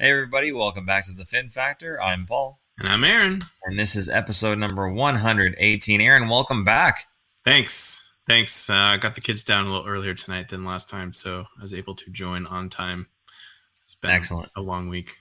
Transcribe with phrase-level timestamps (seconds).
[0.00, 2.02] Hey, everybody, welcome back to the Fin Factor.
[2.02, 2.58] I'm Paul.
[2.80, 3.42] And I'm Aaron.
[3.62, 6.00] And this is episode number 118.
[6.00, 7.06] Aaron, welcome back.
[7.44, 8.12] Thanks.
[8.26, 8.68] Thanks.
[8.68, 11.62] Uh, I got the kids down a little earlier tonight than last time, so I
[11.62, 13.06] was able to join on time.
[13.84, 14.50] It's been excellent.
[14.56, 15.16] A long week.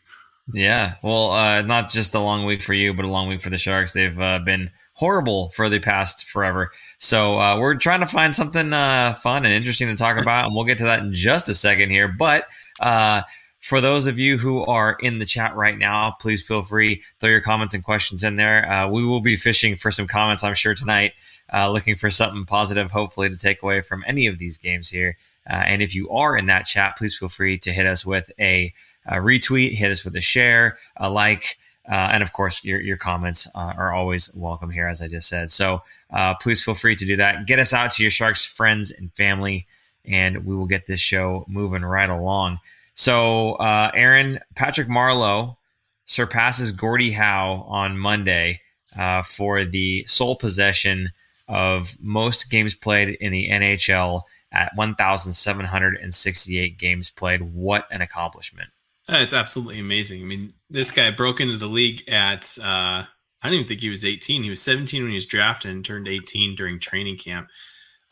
[0.52, 0.96] Yeah.
[1.04, 3.60] Well, uh, not just a long week for you, but a long week for the
[3.60, 3.94] Sharks.
[3.94, 6.72] They've uh, been horrible for the past forever.
[6.98, 10.56] So uh, we're trying to find something uh, fun and interesting to talk about, and
[10.56, 12.08] we'll get to that in just a second here.
[12.08, 12.48] But
[12.80, 13.22] uh,
[13.64, 17.30] for those of you who are in the chat right now, please feel free throw
[17.30, 18.70] your comments and questions in there.
[18.70, 21.14] Uh, we will be fishing for some comments, I'm sure tonight,
[21.54, 25.16] uh, looking for something positive, hopefully to take away from any of these games here.
[25.50, 28.34] Uh, and if you are in that chat, please feel free to hit us with
[28.38, 28.74] a,
[29.06, 31.58] a retweet, hit us with a share, a like.
[31.90, 35.30] Uh, and of course, your, your comments uh, are always welcome here, as I just
[35.30, 35.52] said.
[35.52, 37.46] So uh, please feel free to do that.
[37.46, 39.68] Get us out to your Sharks friends and family,
[40.04, 42.60] and we will get this show moving right along.
[42.96, 45.58] So, uh, Aaron, Patrick Marleau
[46.06, 48.62] surpasses Gordie Howe on Monday
[48.98, 51.10] uh, for the sole possession
[51.48, 57.42] of most games played in the NHL at 1,768 games played.
[57.42, 58.70] What an accomplishment!
[59.10, 60.22] Uh, it's absolutely amazing.
[60.22, 63.08] I mean, this guy broke into the league at, uh, I
[63.44, 64.44] don't even think he was 18.
[64.44, 67.50] He was 17 when he was drafted and turned 18 during training camp.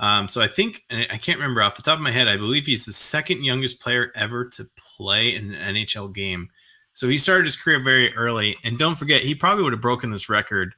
[0.02, 2.66] Um, so I think, I can't remember off the top of my head, I believe
[2.66, 6.50] he's the second youngest player ever to play in an NHL game.
[6.94, 8.58] So he started his career very early.
[8.64, 10.74] And don't forget, he probably would have broken this record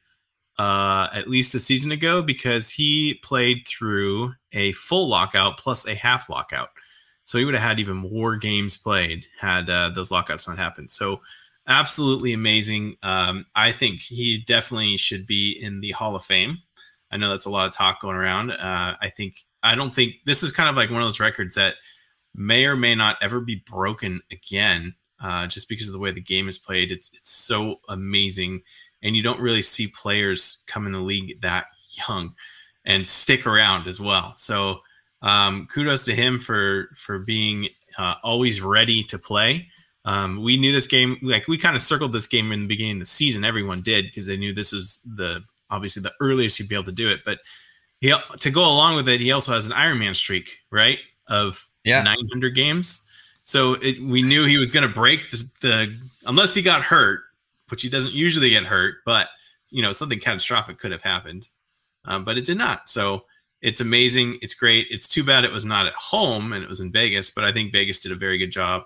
[0.59, 5.95] uh, at least a season ago because he played through a full lockout plus a
[5.95, 6.69] half lockout.
[7.23, 10.91] So he would have had even more games played had uh, those lockouts not happened.
[10.91, 11.21] So
[11.67, 12.97] absolutely amazing.
[13.01, 16.57] Um, I think he definitely should be in the Hall of Fame.
[17.13, 18.51] I know that's a lot of talk going around.
[18.51, 21.53] Uh, I think I don't think this is kind of like one of those records
[21.55, 21.75] that
[22.35, 26.21] may or may not ever be broken again, uh, just because of the way the
[26.21, 26.91] game is played.
[26.91, 28.63] It's it's so amazing,
[29.03, 31.67] and you don't really see players come in the league that
[32.09, 32.33] young
[32.85, 34.33] and stick around as well.
[34.33, 34.79] So
[35.21, 37.67] um, kudos to him for for being
[37.99, 39.67] uh, always ready to play.
[40.05, 42.95] Um, we knew this game, like we kind of circled this game in the beginning
[42.95, 43.45] of the season.
[43.45, 45.41] Everyone did because they knew this was the
[45.73, 47.21] obviously the earliest he'd be able to do it.
[47.25, 47.39] But
[47.99, 50.99] he to go along with it, he also has an Ironman streak, right?
[51.27, 52.03] Of yeah.
[52.03, 53.07] 900 games.
[53.43, 57.21] So it, we knew he was going to break the, the, unless he got hurt,
[57.69, 59.27] which he doesn't usually get hurt, but
[59.71, 61.49] you know something catastrophic could have happened,
[62.05, 62.89] um, but it did not.
[62.89, 63.25] So
[63.61, 64.37] it's amazing.
[64.41, 64.87] It's great.
[64.91, 67.51] It's too bad it was not at home and it was in Vegas, but I
[67.51, 68.83] think Vegas did a very good job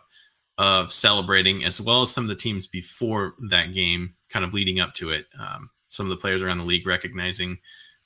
[0.59, 4.79] of celebrating as well as some of the teams before that game, kind of leading
[4.79, 5.25] up to it.
[5.39, 7.57] Um, some of the players around the league recognizing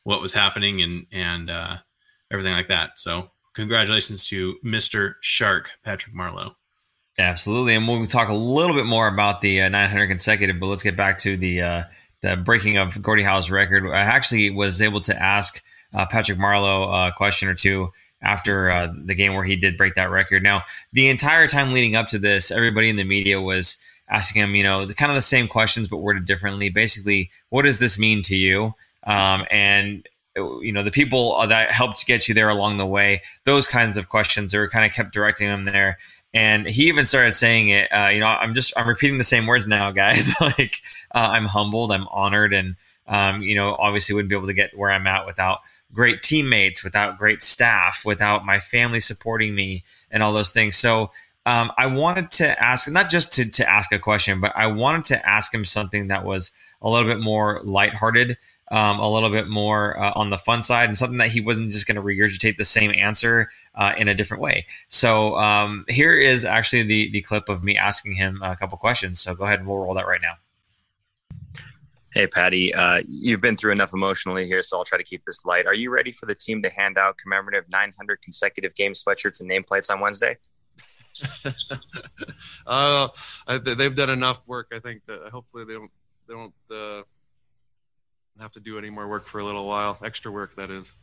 [0.03, 1.78] what was happening and and uh,
[2.31, 3.00] everything like that.
[3.00, 5.16] So congratulations to Mr.
[5.22, 6.56] Shark Patrick Marleau.
[7.20, 10.59] Absolutely, and we'll talk a little bit more about the uh, 900 consecutive.
[10.59, 11.84] But let's get back to the uh,
[12.22, 13.86] the breaking of Gordie Howe's record.
[13.91, 15.62] I actually was able to ask
[15.94, 17.91] uh, Patrick Marleau a question or two
[18.22, 20.44] after uh, the game where he did break that record.
[20.44, 23.78] Now, the entire time leading up to this, everybody in the media was
[24.12, 26.70] asking him, you know, the, kind of the same questions but worded differently.
[26.70, 28.76] Basically, what does this mean to you?
[29.04, 33.68] Um, and you know, the people that helped get you there along the way, those
[33.68, 35.98] kinds of questions, they were kind of kept directing him there.
[36.34, 37.90] And he even started saying it.
[37.92, 40.34] Uh, you know, I'm just I'm repeating the same words now, guys.
[40.42, 40.76] like
[41.14, 42.76] uh, I'm humbled, I'm honored, and
[43.08, 45.60] um, you know, obviously wouldn't be able to get where I'm at without
[45.94, 50.78] great teammates, without great staff, without my family supporting me, and all those things.
[50.78, 51.12] So
[51.46, 55.06] um, I wanted to ask, not just to, to ask a question, but I wanted
[55.06, 58.38] to ask him something that was a little bit more lighthearted,
[58.69, 61.72] um, a little bit more uh, on the fun side, and something that he wasn't
[61.72, 64.68] just going to regurgitate the same answer uh, in a different way.
[64.88, 69.19] So um, here is actually the the clip of me asking him a couple questions.
[69.19, 70.35] So go ahead and we'll roll that right now.
[72.13, 75.46] Hey, Patty, uh, you've been through enough emotionally here, so I'll try to keep this
[75.46, 75.66] light.
[75.66, 79.50] Are you ready for the team to hand out commemorative 900 consecutive game sweatshirts and
[79.50, 80.38] nameplates on Wednesday?
[82.68, 83.08] uh,
[83.48, 84.68] I, they've done enough work.
[84.74, 85.91] I think that hopefully they don't
[86.28, 87.03] they don't uh,
[88.40, 90.96] have to do any more work for a little while, extra work that is.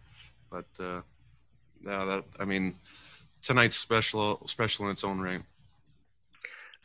[0.50, 1.03] But uh,
[1.85, 2.75] yeah, that I mean,
[3.43, 5.43] tonight's special special in its own right.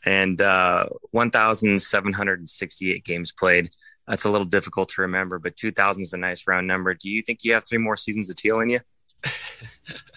[0.06, 3.70] And uh, 1,768 games played.
[4.06, 6.94] That's a little difficult to remember, but 2,000 is a nice round number.
[6.94, 8.80] Do you think you have three more seasons of teal in you?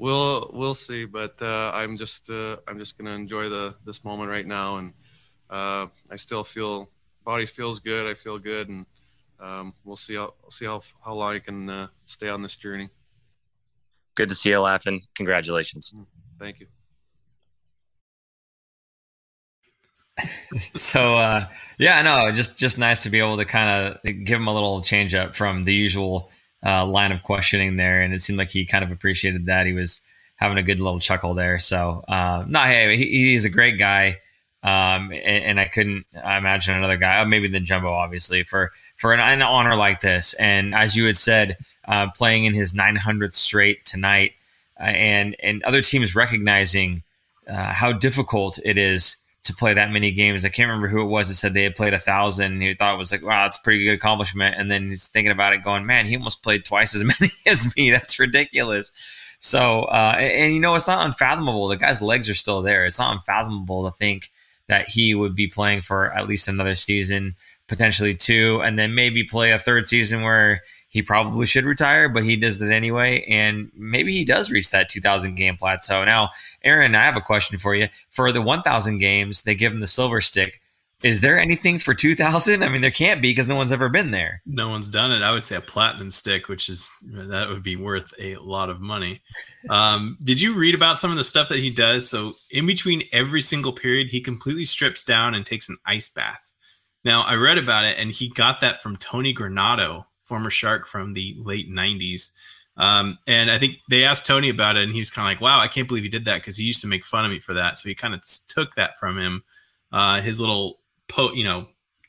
[0.00, 1.04] we'll we'll see.
[1.04, 4.92] But uh, I'm just uh, I'm just gonna enjoy the this moment right now, and
[5.48, 6.90] uh, I still feel
[7.24, 8.06] body feels good.
[8.06, 8.86] I feel good, and
[9.38, 12.88] um, we'll see how see how how long I can uh, stay on this journey.
[14.16, 15.02] Good to see you laughing.
[15.14, 15.94] Congratulations.
[16.38, 16.66] Thank you.
[20.74, 21.44] so uh,
[21.78, 24.80] yeah, no, just just nice to be able to kind of give him a little
[24.80, 26.30] change up from the usual
[26.64, 29.66] uh, line of questioning there, and it seemed like he kind of appreciated that.
[29.66, 30.00] He was
[30.36, 31.58] having a good little chuckle there.
[31.58, 34.16] So uh, no, hey, he, he's a great guy.
[34.62, 39.14] Um, and, and, I couldn't imagine another guy, oh, maybe than Jumbo, obviously, for for
[39.14, 40.34] an, an, honor like this.
[40.34, 41.56] And as you had said,
[41.88, 44.32] uh, playing in his 900th straight tonight,
[44.78, 47.04] uh, and and other teams recognizing
[47.48, 50.44] uh, how difficult it is to play that many games.
[50.44, 52.60] I can't remember who it was that said they had played a thousand.
[52.60, 54.56] He thought it was like, wow, that's a pretty good accomplishment.
[54.58, 57.74] And then he's thinking about it, going, man, he almost played twice as many as
[57.76, 57.90] me.
[57.90, 58.92] That's ridiculous.
[59.38, 61.68] So, uh, and, and, you know, it's not unfathomable.
[61.68, 62.84] The guy's legs are still there.
[62.84, 64.30] It's not unfathomable to think
[64.66, 67.34] that he would be playing for at least another season,
[67.66, 70.60] potentially two, and then maybe play a third season where
[70.90, 73.24] he probably should retire, but he does it anyway.
[73.28, 76.04] And maybe he does reach that 2,000 game plateau.
[76.04, 76.30] Now,
[76.64, 77.88] Aaron, I have a question for you.
[78.10, 80.60] For the 1,000 games, they give him the silver stick.
[81.02, 82.62] Is there anything for 2000?
[82.62, 84.42] I mean, there can't be because no one's ever been there.
[84.44, 85.22] No one's done it.
[85.22, 88.80] I would say a platinum stick, which is that would be worth a lot of
[88.80, 89.22] money.
[89.70, 92.10] Um, did you read about some of the stuff that he does?
[92.10, 96.52] So, in between every single period, he completely strips down and takes an ice bath.
[97.02, 101.12] Now, I read about it, and he got that from Tony Granato, former Shark from
[101.12, 102.30] the late 90s.
[102.76, 105.40] Um, and I think they asked Tony about it, and he was kind of like,
[105.42, 107.40] "Wow, I can't believe he did that," because he used to make fun of me
[107.40, 107.76] for that.
[107.76, 109.42] So he kind of took that from him.
[109.92, 111.66] Uh, his little po, you know,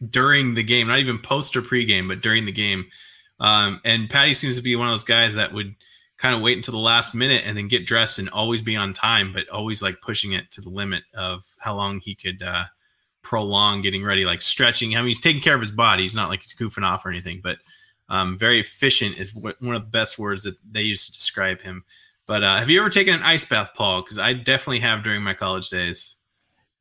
[0.07, 2.85] during the game, not even post or pre-game, but during the game.
[3.39, 5.75] Um, and Patty seems to be one of those guys that would
[6.17, 8.93] kind of wait until the last minute and then get dressed and always be on
[8.93, 12.65] time, but always like pushing it to the limit of how long he could uh,
[13.23, 14.95] prolong getting ready, like stretching.
[14.95, 16.03] I mean, he's taking care of his body.
[16.03, 17.57] He's not like he's goofing off or anything, but
[18.11, 21.85] um, very efficient is one of the best words that they use to describe him.
[22.27, 24.01] But uh, have you ever taken an ice bath, Paul?
[24.01, 26.17] Because I definitely have during my college days.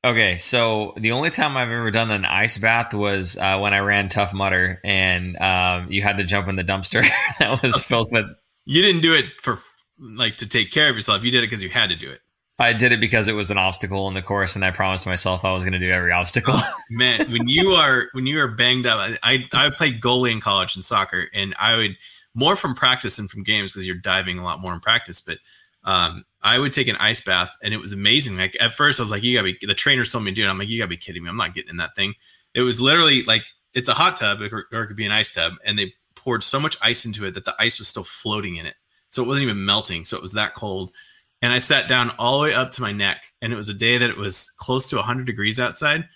[0.05, 3.79] Okay, so the only time I've ever done an ice bath was uh, when I
[3.79, 7.03] ran Tough Mudder, and um, you had to jump in the dumpster
[7.39, 8.27] that was filled with.
[8.65, 9.59] You didn't do it for
[10.01, 11.23] like to take care of yourself.
[11.23, 12.21] You did it because you had to do it.
[12.61, 15.47] I did it because it was an obstacle in the course, and I promised myself
[15.47, 16.57] I was going to do every obstacle.
[16.91, 20.77] Man, when you are when you are banged up, I I played goalie in college
[20.77, 21.97] in soccer, and I would
[22.35, 25.23] more from practice than from games because you're diving a lot more in practice.
[25.23, 25.39] But
[25.85, 28.37] um, I would take an ice bath, and it was amazing.
[28.37, 30.45] Like at first, I was like, "You gotta be." The trainer told me to do
[30.45, 30.51] it.
[30.51, 31.31] I'm like, "You gotta be kidding me!
[31.31, 32.13] I'm not getting in that thing."
[32.55, 35.31] It was literally like it's a hot tub, or, or it could be an ice
[35.31, 38.57] tub, and they poured so much ice into it that the ice was still floating
[38.57, 38.75] in it,
[39.09, 40.05] so it wasn't even melting.
[40.05, 40.91] So it was that cold.
[41.43, 43.75] And I sat down all the way up to my neck, and it was a
[43.75, 46.07] day that it was close to 100 degrees outside,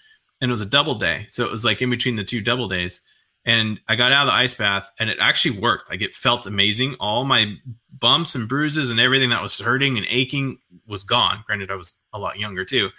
[0.40, 1.26] and it was a double day.
[1.28, 3.00] So it was like in between the two double days
[3.46, 5.90] and I got out of the ice bath and it actually worked.
[5.90, 6.96] Like it felt amazing.
[6.98, 7.54] All my
[7.98, 11.42] bumps and bruises and everything that was hurting and aching was gone.
[11.46, 12.90] Granted, I was a lot younger too.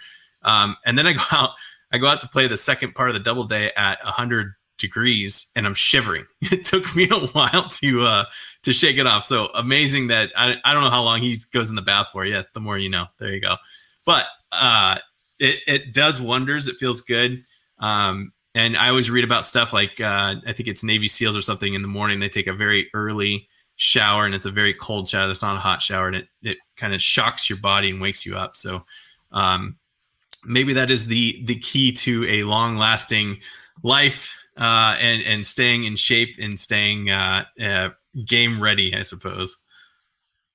[0.42, 1.50] Um, and then I go out,
[1.92, 5.46] I go out to play the second part of the double day at 100 degrees
[5.56, 6.26] and I'm shivering.
[6.52, 8.24] It took me a while to uh,
[8.62, 9.24] to shake it off.
[9.24, 12.24] So amazing that I, I don't know how long he goes in the bath for.
[12.24, 13.06] Yeah, the more you know.
[13.18, 13.56] There you go.
[14.04, 14.98] But uh,
[15.40, 16.68] it it does wonders.
[16.68, 17.42] It feels good.
[17.78, 21.42] Um, and I always read about stuff like uh, I think it's Navy SEALs or
[21.42, 22.20] something in the morning.
[22.20, 25.30] They take a very early shower and it's a very cold shower.
[25.30, 28.24] It's not a hot shower and it, it kind of shocks your body and wakes
[28.24, 28.56] you up.
[28.56, 28.82] So
[29.32, 29.76] um,
[30.44, 33.38] maybe that is the the key to a long lasting
[33.82, 37.90] life uh, and and staying in shape and staying uh, uh,
[38.24, 39.62] game ready, I suppose.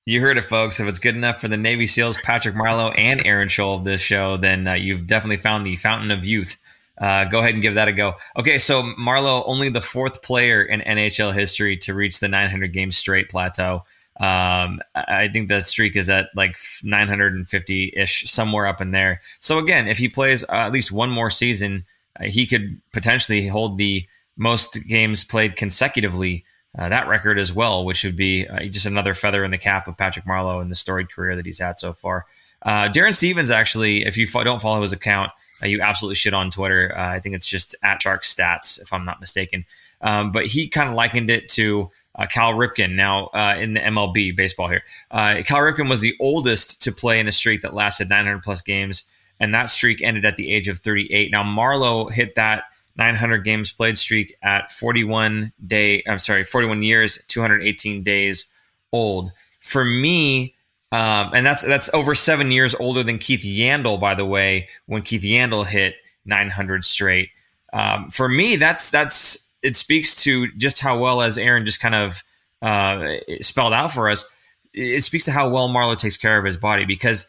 [0.05, 0.79] You heard it, folks.
[0.79, 4.01] If it's good enough for the Navy SEALs, Patrick Marleau, and Aaron Sholl of this
[4.01, 6.57] show, then uh, you've definitely found the fountain of youth
[7.01, 8.13] uh, go ahead and give that a go.
[8.37, 12.91] Okay, so Marleau, only the fourth player in NHL history to reach the 900 game
[12.91, 13.83] straight plateau.
[14.19, 19.21] Um, I think the streak is at like 950 ish, somewhere up in there.
[19.39, 21.85] So again, if he plays uh, at least one more season,
[22.21, 24.05] he could potentially hold the
[24.37, 26.43] most games played consecutively.
[26.77, 29.87] Uh, that record as well, which would be uh, just another feather in the cap
[29.87, 32.25] of Patrick Marleau and the storied career that he's had so far.
[32.63, 36.33] Uh, Darren Stevens, actually, if you fo- don't follow his account, uh, you absolutely should
[36.33, 36.95] on Twitter.
[36.97, 39.65] Uh, I think it's just at Shark Stats, if I'm not mistaken.
[40.01, 43.79] Um, but he kind of likened it to uh, Cal Ripken now uh, in the
[43.79, 44.83] MLB baseball here.
[45.09, 48.61] Uh, Cal Ripken was the oldest to play in a streak that lasted 900 plus
[48.61, 49.05] games,
[49.41, 51.31] and that streak ended at the age of 38.
[51.31, 56.03] Now Marleau hit that 900 games played streak at 41 day.
[56.07, 58.45] I'm sorry, 41 years, 218 days
[58.93, 59.31] old.
[59.59, 60.55] For me,
[60.91, 65.01] um, and that's that's over seven years older than Keith Yandle, by the way, when
[65.01, 65.95] Keith Yandle hit
[66.25, 67.29] 900 straight.
[67.73, 71.95] Um, for me, that's that's it speaks to just how well as Aaron just kind
[71.95, 72.23] of
[72.61, 74.29] uh, spelled out for us.
[74.73, 77.27] It speaks to how well Marleau takes care of his body because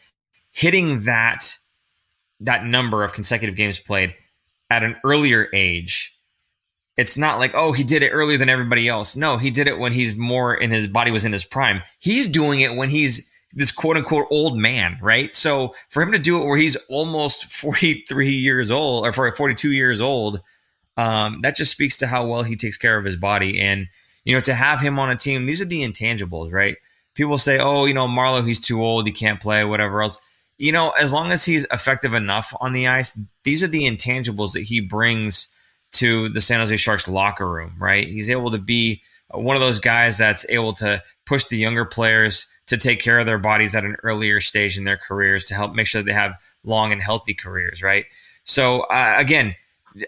[0.51, 1.57] hitting that
[2.43, 4.15] that number of consecutive games played
[4.71, 6.19] at an earlier age,
[6.97, 9.17] it's not like, oh, he did it earlier than everybody else.
[9.17, 11.83] No, he did it when he's more in his body was in his prime.
[11.99, 15.35] He's doing it when he's this quote unquote old man, right?
[15.35, 19.73] So for him to do it where he's almost 43 years old or for 42
[19.73, 20.41] years old,
[20.97, 23.61] um, that just speaks to how well he takes care of his body.
[23.61, 23.89] And,
[24.25, 26.77] you know, to have him on a team, these are the intangibles, right?
[27.15, 30.21] People say, oh, you know, Marleau, he's too old, he can't play, whatever else.
[30.63, 34.53] You know, as long as he's effective enough on the ice, these are the intangibles
[34.53, 35.49] that he brings
[35.95, 38.07] to the San Jose Sharks locker room, right?
[38.07, 39.03] He's able to be
[39.33, 43.27] one of those guys that's able to push the younger players to take care of
[43.27, 46.37] their bodies at an earlier stage in their careers to help make sure they have
[46.63, 48.05] long and healthy careers, right?
[48.45, 49.57] So, uh, again,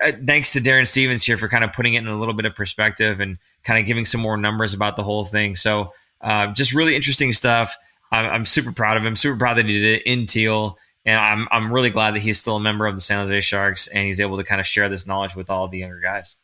[0.00, 2.46] uh, thanks to Darren Stevens here for kind of putting it in a little bit
[2.46, 5.56] of perspective and kind of giving some more numbers about the whole thing.
[5.56, 7.76] So, uh, just really interesting stuff.
[8.14, 9.16] I'm, super proud of him.
[9.16, 12.40] Super proud that he did it in teal, and I'm I'm really glad that he's
[12.40, 14.88] still a member of the San Jose Sharks and he's able to kind of share
[14.88, 16.37] this knowledge with all the younger guys.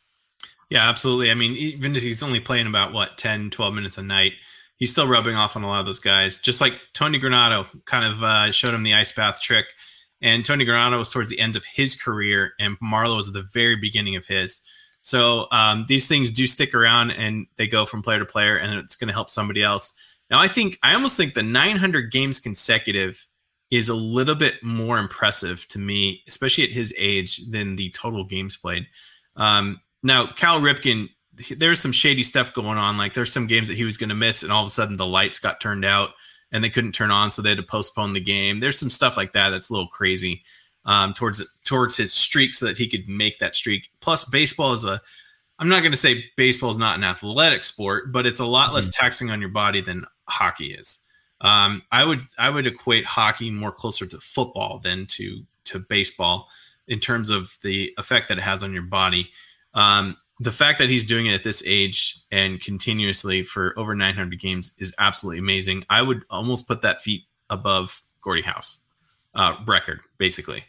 [0.69, 1.31] Yeah, absolutely.
[1.31, 4.33] I mean, even if he's only playing about what 10, 12 minutes a night,
[4.77, 6.39] he's still rubbing off on a lot of those guys.
[6.39, 9.65] Just like Tony Granato kind of uh, showed him the ice bath trick.
[10.21, 13.47] And Tony Granato was towards the end of his career, and Marleau was at the
[13.53, 14.61] very beginning of his.
[15.01, 18.73] So um, these things do stick around and they go from player to player, and
[18.79, 19.91] it's going to help somebody else.
[20.31, 23.27] Now, I think I almost think the 900 games consecutive
[23.69, 28.23] is a little bit more impressive to me, especially at his age, than the total
[28.23, 28.87] games played.
[29.35, 31.09] Um, now, Cal Ripken,
[31.57, 32.97] there's some shady stuff going on.
[32.97, 34.95] Like there's some games that he was going to miss, and all of a sudden
[34.95, 36.11] the lights got turned out
[36.53, 38.59] and they couldn't turn on, so they had to postpone the game.
[38.59, 40.43] There's some stuff like that that's a little crazy
[40.85, 43.89] um, towards towards his streak, so that he could make that streak.
[43.99, 45.01] Plus, baseball is a
[45.61, 48.65] I'm not going to say baseball is not an athletic sport, but it's a lot
[48.65, 48.75] mm-hmm.
[48.75, 50.99] less taxing on your body than hockey is.
[51.39, 56.49] Um, I would I would equate hockey more closer to football than to to baseball
[56.87, 59.29] in terms of the effect that it has on your body.
[59.75, 64.39] Um, the fact that he's doing it at this age and continuously for over 900
[64.39, 65.85] games is absolutely amazing.
[65.91, 68.81] I would almost put that feat above Gordie Howe's
[69.35, 70.63] uh, record, basically.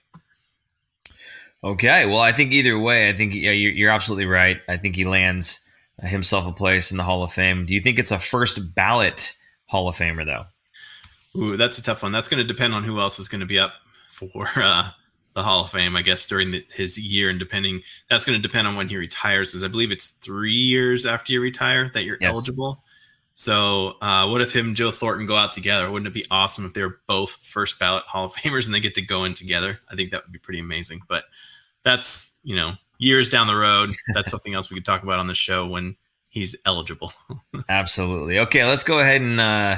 [1.65, 4.61] Okay, well, I think either way, I think yeah, you're, you're absolutely right.
[4.69, 5.61] I think he lands
[6.03, 7.67] himself a place in the Hall of Fame.
[7.67, 10.45] Do you think it's a first ballot Hall of Famer though?
[11.41, 12.13] Ooh, that's a tough one.
[12.13, 13.75] That's going to depend on who else is going to be up
[14.09, 14.89] for uh,
[15.35, 18.47] the Hall of Fame, I guess, during the, his year, and depending that's going to
[18.47, 19.53] depend on when he retires.
[19.53, 22.35] Because I believe it's three years after you retire that you're yes.
[22.35, 22.83] eligible.
[23.35, 25.91] So, uh, what if him and Joe Thornton go out together?
[25.91, 28.81] Wouldn't it be awesome if they were both first ballot Hall of Famers and they
[28.81, 29.81] get to go in together?
[29.89, 31.01] I think that would be pretty amazing.
[31.09, 31.25] But
[31.85, 33.91] that's you know years down the road.
[34.15, 35.97] That's something else we could talk about on the show when
[36.29, 37.13] he's eligible.
[37.69, 38.39] Absolutely.
[38.41, 39.41] Okay, let's go ahead and.
[39.41, 39.77] Uh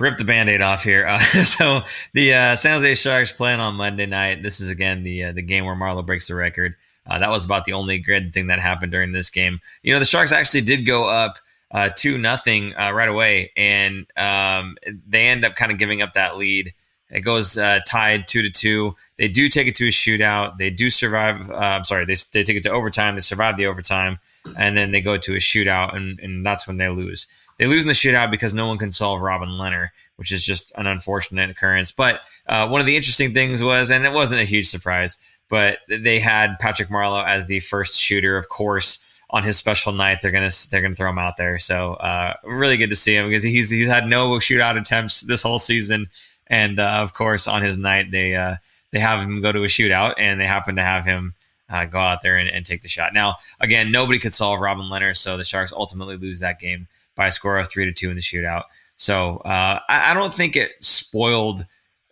[0.00, 1.06] rip the band-aid off here.
[1.06, 4.42] Uh, so the uh, San Jose Sharks playing on Monday night.
[4.42, 6.74] This is again the uh, the game where Marleau breaks the record.
[7.06, 9.60] Uh, that was about the only good thing that happened during this game.
[9.82, 11.36] You know, the Sharks actually did go up
[11.70, 16.36] uh, two nothing right away, and um, they end up kind of giving up that
[16.38, 16.72] lead.
[17.14, 17.54] It goes
[17.86, 18.96] tied two to two.
[19.16, 20.58] They do take it to a shootout.
[20.58, 21.48] They do survive.
[21.50, 23.14] I'm sorry, they they take it to overtime.
[23.14, 24.18] They survive the overtime,
[24.56, 27.28] and then they go to a shootout, and, and that's when they lose.
[27.58, 30.72] They lose in the shootout because no one can solve Robin Lehner, which is just
[30.76, 31.92] an unfortunate occurrence.
[31.92, 35.18] But uh, one of the interesting things was, and it wasn't a huge surprise,
[35.48, 39.04] but they had Patrick Marleau as the first shooter, of course.
[39.30, 41.58] On his special night, they're gonna they're gonna throw him out there.
[41.58, 45.42] So uh, really good to see him because he's he's had no shootout attempts this
[45.42, 46.08] whole season,
[46.46, 48.56] and uh, of course on his night they uh,
[48.94, 51.34] they have him go to a shootout, and they happen to have him
[51.68, 53.12] uh, go out there and, and, take the shot.
[53.12, 56.86] Now, again, nobody could solve Robin Lehner, so the Sharks ultimately lose that game
[57.16, 58.64] by a score of three to two in the shootout.
[58.96, 61.66] So uh, I, I, don't think it spoiled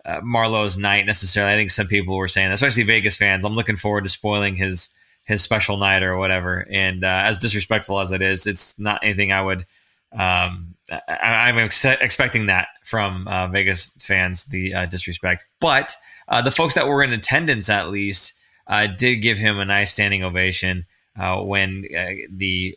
[0.05, 1.53] uh, Marleau's night necessarily.
[1.53, 4.91] I think some people were saying, especially Vegas fans, I'm looking forward to spoiling his
[5.25, 6.67] his special night or whatever.
[6.69, 9.67] And uh, as disrespectful as it is, it's not anything I would.
[10.19, 15.45] Um, I, am ex- expecting that from uh, Vegas fans, the uh, disrespect.
[15.61, 15.95] But
[16.29, 18.35] uh, the folks that were in attendance, at least,
[18.97, 21.83] did give him a nice standing ovation when
[22.31, 22.77] the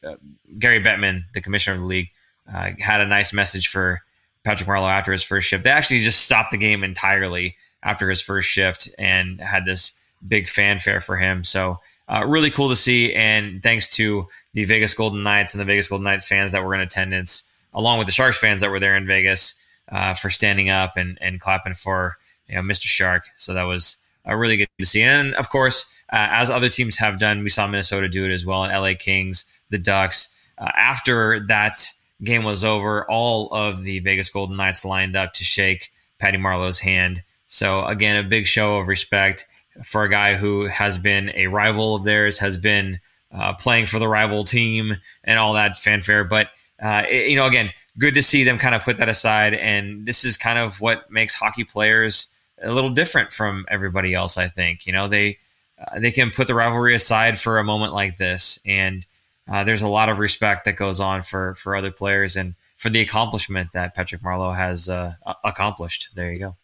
[0.60, 2.10] Gary Bettman, the commissioner of the league,
[2.52, 4.02] uh, had a nice message for
[4.44, 5.64] Patrick Marleau after his first shift.
[5.64, 10.48] They actually just stopped the game entirely after his first shift and had this big
[10.48, 11.44] fanfare for him.
[11.44, 13.14] So uh, really cool to see.
[13.14, 16.74] And thanks to the Vegas Golden Knights and the Vegas Golden Knights fans that were
[16.74, 17.44] in attendance,
[17.74, 21.18] along with the Sharks fans that were there in Vegas, uh, for standing up and,
[21.22, 22.86] and clapping for you know, Mr.
[22.86, 23.26] Shark.
[23.36, 23.98] So that was
[24.28, 25.04] uh, really good to see.
[25.04, 28.46] And of course, uh, as other teams have done, we saw Minnesota do it as
[28.46, 28.64] well.
[28.64, 30.36] And LA Kings, the Ducks.
[30.58, 31.86] Uh, after that
[32.24, 36.80] game was over, all of the Vegas Golden Knights lined up to shake Patty Marleau's
[36.80, 37.24] hand.
[37.48, 39.46] So again, a big show of respect.
[39.84, 43.02] for a guy who has been a rival of theirs, has been
[43.36, 46.24] uh, playing for the rival team, and all that fanfare.
[46.24, 46.50] But
[46.82, 49.54] uh, it, you know, again, good to see them kind of put that aside.
[49.54, 54.38] And this is kind of what makes hockey players a little different from everybody else.
[54.38, 55.38] I think you know they
[55.80, 59.06] uh, they can put the rivalry aside for a moment like this, and
[59.52, 62.90] uh, there's a lot of respect that goes on for for other players and for
[62.90, 66.10] the accomplishment that Patrick Marleau has uh, accomplished.
[66.16, 66.56] There you go.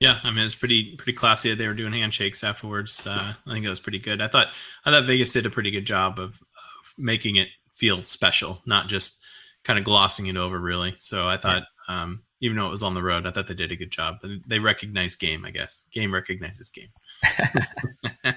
[0.00, 1.54] Yeah, I mean it's pretty pretty classy.
[1.54, 3.06] They were doing handshakes afterwards.
[3.06, 4.20] Uh, I think that was pretty good.
[4.20, 4.48] I thought
[4.84, 8.88] I thought Vegas did a pretty good job of, of making it feel special, not
[8.88, 9.20] just
[9.62, 10.58] kind of glossing it over.
[10.58, 10.94] Really.
[10.96, 12.02] So I thought, yeah.
[12.02, 14.16] um, even though it was on the road, I thought they did a good job.
[14.46, 15.84] They recognize game, I guess.
[15.92, 16.88] Game recognizes game.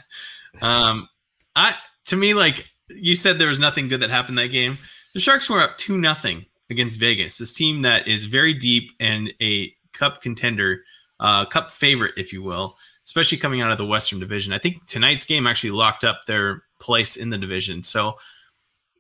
[0.62, 1.10] um,
[1.56, 1.74] I
[2.06, 4.78] to me like you said there was nothing good that happened that game.
[5.14, 9.34] The Sharks were up two nothing against Vegas, this team that is very deep and
[9.42, 10.84] a cup contender,
[11.20, 14.54] uh, cup favorite, if you will, especially coming out of the Western Division.
[14.54, 17.84] I think tonight's game actually locked up their place in the division.
[17.84, 18.18] So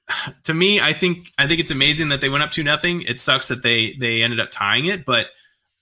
[0.44, 3.02] to me, I think I think it's amazing that they went up to nothing.
[3.04, 5.28] It sucks that they they ended up tying it, but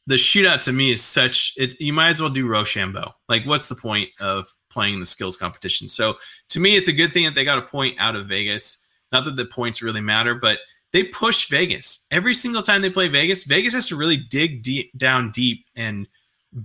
[0.08, 3.12] the shootout to me is such it you might as well do Rochambeau.
[3.28, 5.88] Like what's the point of playing the skills competition?
[5.88, 6.16] So
[6.50, 8.80] to me it's a good thing that they got a point out of Vegas.
[9.12, 10.60] Not that the points really matter, but
[10.92, 12.06] they push Vegas.
[12.12, 16.08] Every single time they play Vegas, Vegas has to really dig deep, down deep and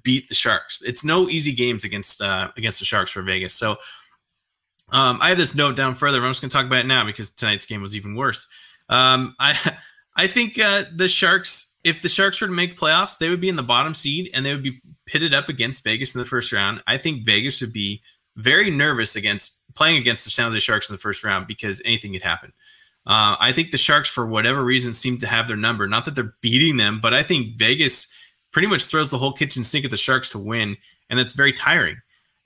[0.03, 0.83] beat the Sharks.
[0.83, 3.55] It's no easy games against uh, against the Sharks for Vegas.
[3.55, 3.73] So
[4.93, 6.23] um, I have this note down further.
[6.25, 8.47] I'm just going to talk about it now because tonight's game was even worse.
[8.89, 9.57] Um, I
[10.17, 13.49] I think uh, the Sharks, if the Sharks were to make playoffs, they would be
[13.49, 16.53] in the bottom seed and they would be pitted up against Vegas in the first
[16.53, 16.83] round.
[16.87, 18.03] I think Vegas would be
[18.37, 22.13] very nervous against playing against the San Jose Sharks in the first round because anything
[22.13, 22.53] could happen.
[23.07, 25.89] Uh, I think the Sharks, for whatever reason, seem to have their number.
[25.89, 28.13] Not that they're beating them, but I think Vegas
[28.53, 30.77] pretty much throws the whole kitchen sink at the Sharks to win,
[31.09, 31.97] and that's very tiring.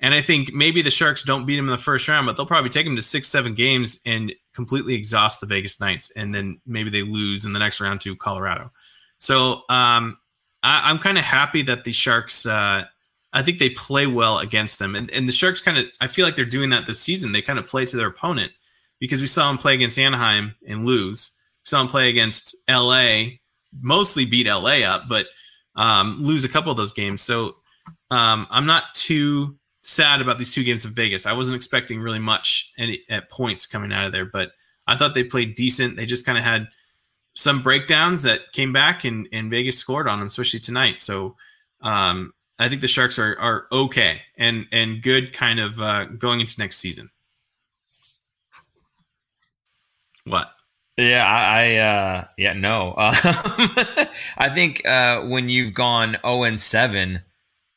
[0.01, 2.47] And I think maybe the Sharks don't beat them in the first round, but they'll
[2.47, 6.11] probably take them to six, seven games and completely exhaust the Vegas Knights.
[6.11, 8.71] And then maybe they lose in the next round to Colorado.
[9.19, 10.19] So um,
[10.63, 12.85] I, am kind of happy that the Sharks, uh,
[13.33, 14.95] I think they play well against them.
[14.95, 17.33] And, and the Sharks kind of, I feel like they're doing that this season.
[17.33, 18.53] They kind of play to their opponent
[18.99, 21.33] because we saw them play against Anaheim and lose.
[21.63, 23.25] We saw them play against LA,
[23.81, 25.27] mostly beat LA up, but
[25.77, 27.23] um, lose a couple of those games.
[27.23, 27.57] So
[28.11, 31.27] um, I'm not too sad about these two games of Vegas.
[31.27, 34.53] I wasn't expecting really much any, at points coming out of there, but
[34.87, 35.97] I thought they played decent.
[35.97, 36.69] They just kind of had
[37.35, 41.01] some breakdowns that came back and, and Vegas scored on them, especially tonight.
[41.01, 41.37] So
[41.83, 46.41] um, I think the Sharks are are okay and and good kind of uh, going
[46.41, 47.11] into next season.
[50.25, 50.51] What?
[50.97, 52.95] Yeah, I, I uh, yeah no.
[52.97, 53.15] Uh,
[54.39, 57.23] I think uh, when you've gone zero oh and seven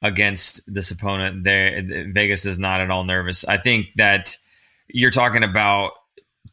[0.01, 1.43] against this opponent.
[1.43, 3.45] There, Vegas is not at all nervous.
[3.45, 4.36] I think that
[4.88, 5.91] you're talking about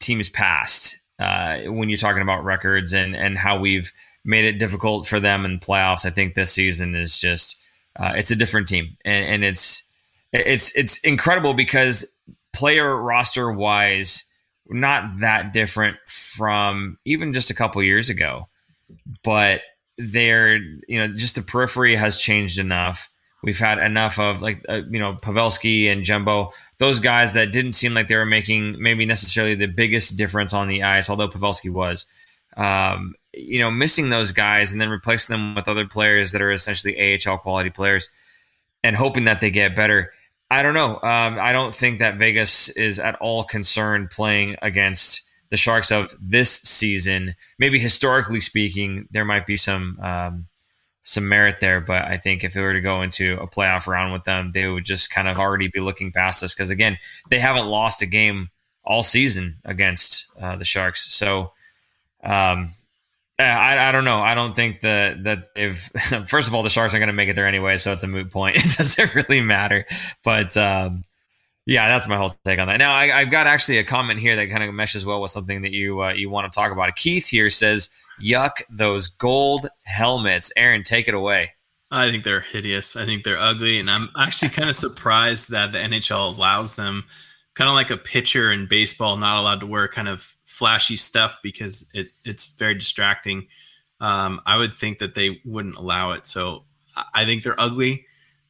[0.01, 3.93] teams past uh, when you're talking about records and and how we've
[4.25, 6.07] made it difficult for them in playoffs.
[6.07, 7.61] I think this season is just
[7.97, 9.85] uh, it's a different team, and, and it's
[10.33, 12.07] it's it's incredible because
[12.53, 14.25] player roster wise,
[14.69, 18.49] not that different from even just a couple years ago,
[19.23, 19.63] but
[19.97, 23.11] they're you know just the periphery has changed enough
[23.45, 27.73] We've had enough of like uh, you know Pavelski and Jumbo, those guys that didn't
[27.73, 31.71] seem like they were making maybe necessarily the biggest difference on the ice, although Pavelski
[31.71, 32.07] was.
[32.57, 36.53] Um, you know, missing those guys and then replacing them with other players that are
[36.53, 38.09] essentially AHL quality players,
[38.83, 40.13] and hoping that they get better.
[40.55, 40.95] I don't know.
[41.03, 46.15] Um, I don't think that Vegas is at all concerned playing against the Sharks of
[46.21, 47.35] this season.
[47.59, 50.47] Maybe historically speaking, there might be some um,
[51.03, 51.81] some merit there.
[51.81, 54.69] But I think if they were to go into a playoff round with them, they
[54.69, 56.99] would just kind of already be looking past us because again,
[57.31, 58.51] they haven't lost a game
[58.85, 61.13] all season against uh, the Sharks.
[61.13, 61.51] So,
[62.23, 62.71] um,
[63.39, 64.21] I, I don't know.
[64.21, 65.91] I don't think that that if
[66.29, 68.09] first of all the Sharks aren't going to make it there anyway, so it's a
[68.09, 68.57] moot point.
[68.65, 69.87] It doesn't really matter.
[70.23, 71.05] But um,
[71.67, 72.77] yeah, that's my whole take on that.
[72.77, 75.63] Now I, have got actually a comment here that kind of meshes well with something
[75.63, 76.95] that you uh, you want to talk about.
[76.95, 77.89] Keith here says
[78.23, 80.53] Yuck, those gold helmets.
[80.57, 81.53] Aaron, take it away.
[81.91, 82.97] I think they're hideous.
[82.97, 83.79] I think they're ugly.
[83.79, 87.05] And I'm actually kind of surprised that the NHL allows them,
[87.55, 91.39] kind of like a pitcher in baseball, not allowed to wear kind of flashy stuff
[91.43, 93.47] because it, it's very distracting.
[94.01, 96.27] Um, I would think that they wouldn't allow it.
[96.27, 96.65] So
[97.15, 98.07] I think they're ugly.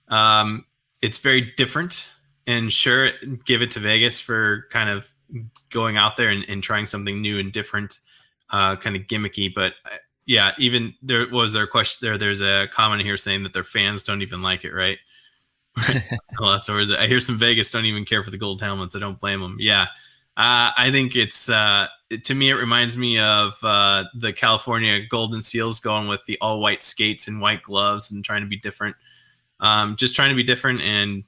[0.09, 0.65] Um,
[1.03, 2.11] it's very different.
[2.47, 3.11] And sure,
[3.45, 5.11] give it to Vegas for kind of
[5.71, 8.01] going out there and, and trying something new and different
[8.51, 9.53] uh, kind of gimmicky.
[9.53, 12.19] But uh, yeah, even there was their question there.
[12.19, 14.99] There's a comment here saying that their fans don't even like it, right?
[16.41, 16.99] It?
[16.99, 18.95] I hear some Vegas don't even care for the gold helmets.
[18.95, 19.57] I don't blame them.
[19.59, 19.87] Yeah,
[20.37, 21.87] uh, I think it's uh,
[22.23, 26.61] to me it reminds me of uh, the California Golden Seals going with the all
[26.61, 28.97] white skates and white gloves and trying to be different.
[29.61, 31.25] Um, just trying to be different, and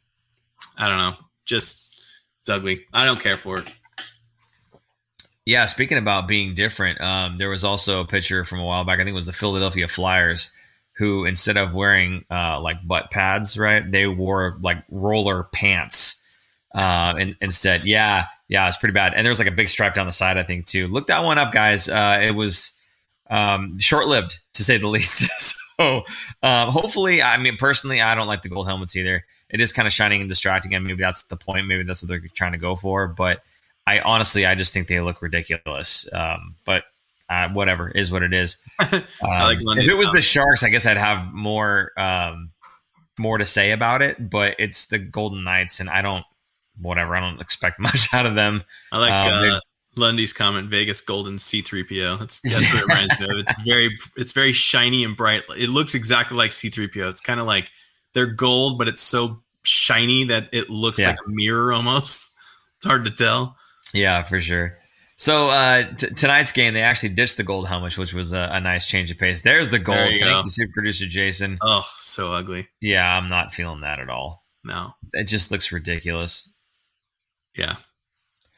[0.76, 2.02] I don't know, just
[2.40, 2.84] it's ugly.
[2.92, 3.68] I don't care for it.
[5.44, 8.98] Yeah, speaking about being different, um, there was also a picture from a while back.
[8.98, 10.50] I think it was the Philadelphia Flyers
[10.96, 16.22] who instead of wearing uh, like butt pads, right, they wore like roller pants
[16.74, 17.84] uh, in, instead.
[17.84, 19.14] Yeah, yeah, it's pretty bad.
[19.14, 20.88] And there was like a big stripe down the side, I think, too.
[20.88, 21.88] Look that one up, guys.
[21.88, 22.72] Uh, it was
[23.28, 25.28] um, short lived, to say the least.
[25.78, 26.02] so
[26.42, 29.24] um, hopefully, I mean, personally, I don't like the gold helmets either.
[29.48, 31.66] It is kind of shining and distracting, and maybe that's the point.
[31.66, 33.06] Maybe that's what they're trying to go for.
[33.06, 33.42] But
[33.86, 36.08] I honestly, I just think they look ridiculous.
[36.12, 36.84] Um, but
[37.28, 38.58] uh, whatever is what it is.
[39.22, 42.50] Um, like if it was the Sharks, I guess I'd have more um,
[43.18, 44.30] more to say about it.
[44.30, 46.24] But it's the Golden Knights, and I don't
[46.80, 47.16] whatever.
[47.16, 48.62] I don't expect much out of them.
[48.92, 49.60] I like um, uh,
[49.96, 52.16] Lundy's comment: Vegas Golden C three PO.
[52.18, 53.46] That's that's what it reminds me of.
[53.48, 55.42] It's very it's very shiny and bright.
[55.56, 57.08] It looks exactly like C three PO.
[57.08, 57.70] It's kind of like
[58.14, 61.08] they're gold, but it's so shiny that it looks yeah.
[61.08, 62.32] like a mirror almost.
[62.76, 63.56] It's hard to tell.
[63.92, 64.78] Yeah, for sure.
[65.18, 68.60] So uh, t- tonight's game, they actually ditched the gold helmet, which was a, a
[68.60, 69.40] nice change of pace.
[69.40, 69.98] There's the gold.
[69.98, 70.40] You Thank go.
[70.42, 71.58] you, super producer Jason.
[71.62, 72.68] Oh, so ugly.
[72.80, 74.44] Yeah, I'm not feeling that at all.
[74.62, 76.52] No, it just looks ridiculous.
[77.56, 77.76] Yeah,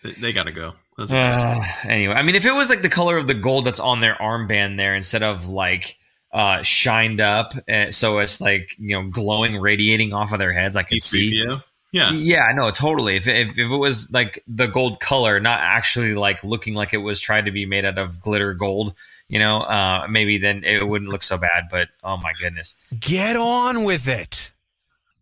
[0.02, 0.74] they, they got to go.
[0.98, 4.00] Uh, anyway, I mean, if it was like the color of the gold that's on
[4.00, 5.96] their armband there, instead of like
[6.32, 10.74] uh shined up, uh, so it's like you know glowing, radiating off of their heads,
[10.74, 11.46] I could see.
[11.92, 12.12] Yeah.
[12.12, 13.16] Yeah, no, totally.
[13.16, 16.98] If, if, if it was like the gold color, not actually like looking like it
[16.98, 18.94] was tried to be made out of glitter gold,
[19.28, 21.68] you know, uh, maybe then it wouldn't look so bad.
[21.70, 22.76] But oh my goodness.
[23.00, 24.50] Get on with it.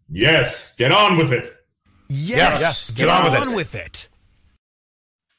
[0.08, 1.48] Yes, get on with it.
[2.08, 3.56] Yes, yes get, get, on, with, on it.
[3.56, 4.08] with it.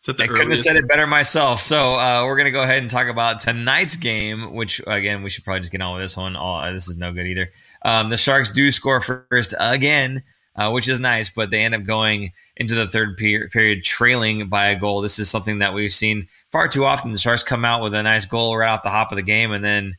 [0.10, 1.60] I couldn't have said it better myself.
[1.60, 5.44] So uh, we're gonna go ahead and talk about tonight's game, which again we should
[5.44, 6.38] probably just get on with this one.
[6.38, 7.50] Oh, this is no good either.
[7.84, 10.24] Um, the Sharks do score first again
[10.58, 11.30] uh, which is nice.
[11.30, 15.02] But they end up going into the third per- period trailing by a goal.
[15.02, 17.12] This is something that we've seen far too often.
[17.12, 19.52] The Sharks come out with a nice goal right off the hop of the game,
[19.52, 19.96] and then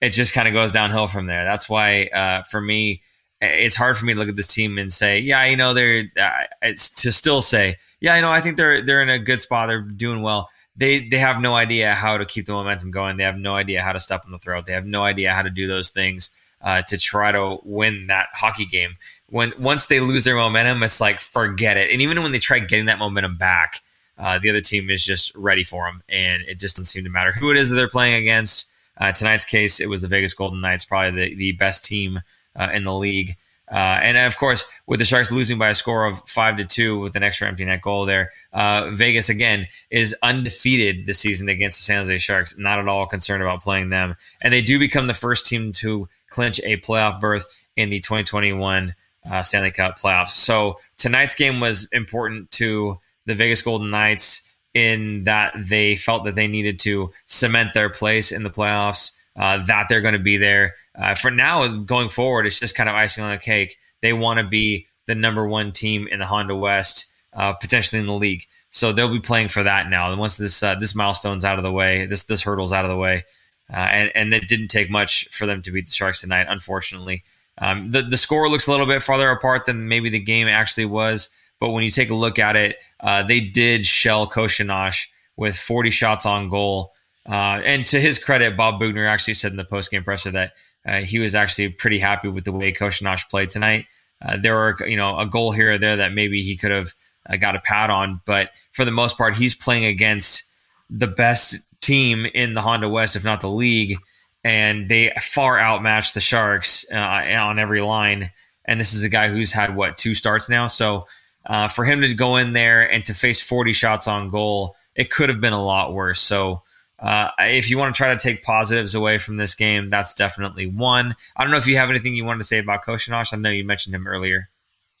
[0.00, 1.44] it just kind of goes downhill from there.
[1.44, 3.02] That's why, uh, for me,
[3.40, 6.04] it's hard for me to look at this team and say, yeah, you know, they're
[6.20, 6.30] uh,
[6.62, 9.68] it's to still say, yeah, you know, I think they're they're in a good spot.
[9.68, 10.48] They're doing well.
[10.76, 13.16] They they have no idea how to keep the momentum going.
[13.16, 14.66] They have no idea how to step on the throat.
[14.66, 18.28] They have no idea how to do those things uh, to try to win that
[18.32, 18.96] hockey game
[19.30, 21.90] when once they lose their momentum, it's like forget it.
[21.90, 23.82] And even when they try getting that momentum back,
[24.18, 27.10] uh, the other team is just ready for them, and it just doesn't seem to
[27.10, 28.72] matter who it is that they're playing against.
[28.96, 32.20] Uh, tonight's case, it was the Vegas Golden Knights, probably the, the best team
[32.56, 33.36] uh, in the league.
[33.70, 36.98] Uh, and of course, with the Sharks losing by a score of five to two
[36.98, 41.78] with an extra empty net goal there, uh, Vegas again is undefeated this season against
[41.78, 42.58] the San Jose Sharks.
[42.58, 46.08] Not at all concerned about playing them, and they do become the first team to
[46.28, 47.44] clinch a playoff berth
[47.76, 48.94] in the 2021
[49.30, 50.30] uh, Stanley Cup playoffs.
[50.30, 56.34] So tonight's game was important to the Vegas Golden Knights in that they felt that
[56.34, 60.36] they needed to cement their place in the playoffs, uh, that they're going to be
[60.36, 60.74] there.
[60.94, 63.76] Uh, for now, going forward, it's just kind of icing on the cake.
[64.02, 68.06] They want to be the number one team in the Honda West, uh, potentially in
[68.06, 68.44] the league.
[68.70, 70.10] So they'll be playing for that now.
[70.10, 72.90] And once this uh, this milestone's out of the way, this this hurdle's out of
[72.90, 73.24] the way,
[73.72, 77.24] uh, and and it didn't take much for them to beat the Sharks tonight, unfortunately.
[77.60, 80.86] Um, the the score looks a little bit farther apart than maybe the game actually
[80.86, 81.28] was,
[81.60, 85.90] but when you take a look at it, uh, they did shell Koshinosh with 40
[85.90, 86.92] shots on goal.
[87.28, 90.52] Uh, and to his credit, Bob Boughner actually said in the post game presser that
[90.86, 93.86] uh, he was actually pretty happy with the way Koshinosh played tonight.
[94.20, 96.92] Uh, there were you know a goal here or there that maybe he could have
[97.28, 100.52] uh, got a pad on, but for the most part, he's playing against
[100.90, 103.98] the best team in the Honda West, if not the league
[104.48, 108.30] and they far outmatched the Sharks uh, on every line.
[108.64, 111.06] And this is a guy who's had what two starts now, so
[111.44, 115.10] uh, for him to go in there and to face 40 shots on goal, it
[115.10, 116.20] could have been a lot worse.
[116.20, 116.62] So.
[117.00, 120.66] Uh, if you want to try to take positives away from this game, that's definitely
[120.66, 121.14] one.
[121.36, 123.32] I don't know if you have anything you wanted to say about Koshinosh.
[123.32, 124.50] I know you mentioned him earlier.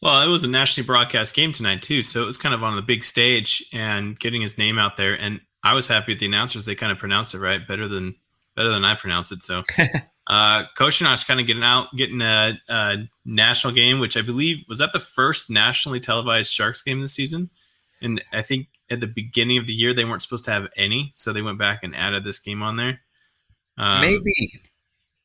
[0.00, 2.76] Well, it was a nationally broadcast game tonight too, so it was kind of on
[2.76, 5.18] the big stage and getting his name out there.
[5.18, 8.14] And I was happy with the announcers; they kind of pronounced it right, better than
[8.58, 9.40] better than I pronounce it.
[9.40, 9.62] So,
[10.26, 14.78] uh, Koshinosh kind of getting out, getting a, a, national game, which I believe was
[14.78, 17.50] that the first nationally televised Sharks game this season.
[18.02, 21.12] And I think at the beginning of the year they weren't supposed to have any,
[21.14, 23.00] so they went back and added this game on there.
[23.76, 24.60] Um, Maybe.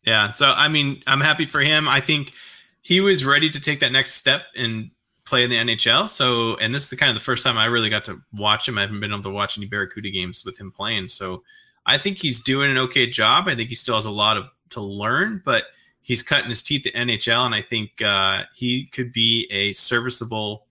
[0.06, 0.32] Yeah.
[0.32, 1.88] So I mean, I'm happy for him.
[1.88, 2.34] I think
[2.82, 4.91] he was ready to take that next step and
[5.26, 6.08] play in the NHL.
[6.08, 8.67] So, and this is the kind of the first time I really got to watch
[8.67, 8.78] him.
[8.78, 11.08] I haven't been able to watch any Barracuda games with him playing.
[11.08, 11.43] So,
[11.86, 13.48] I think he's doing an okay job.
[13.48, 15.65] I think he still has a lot of to learn, but
[16.02, 20.65] he's cutting his teeth at NHL, and I think uh, he could be a serviceable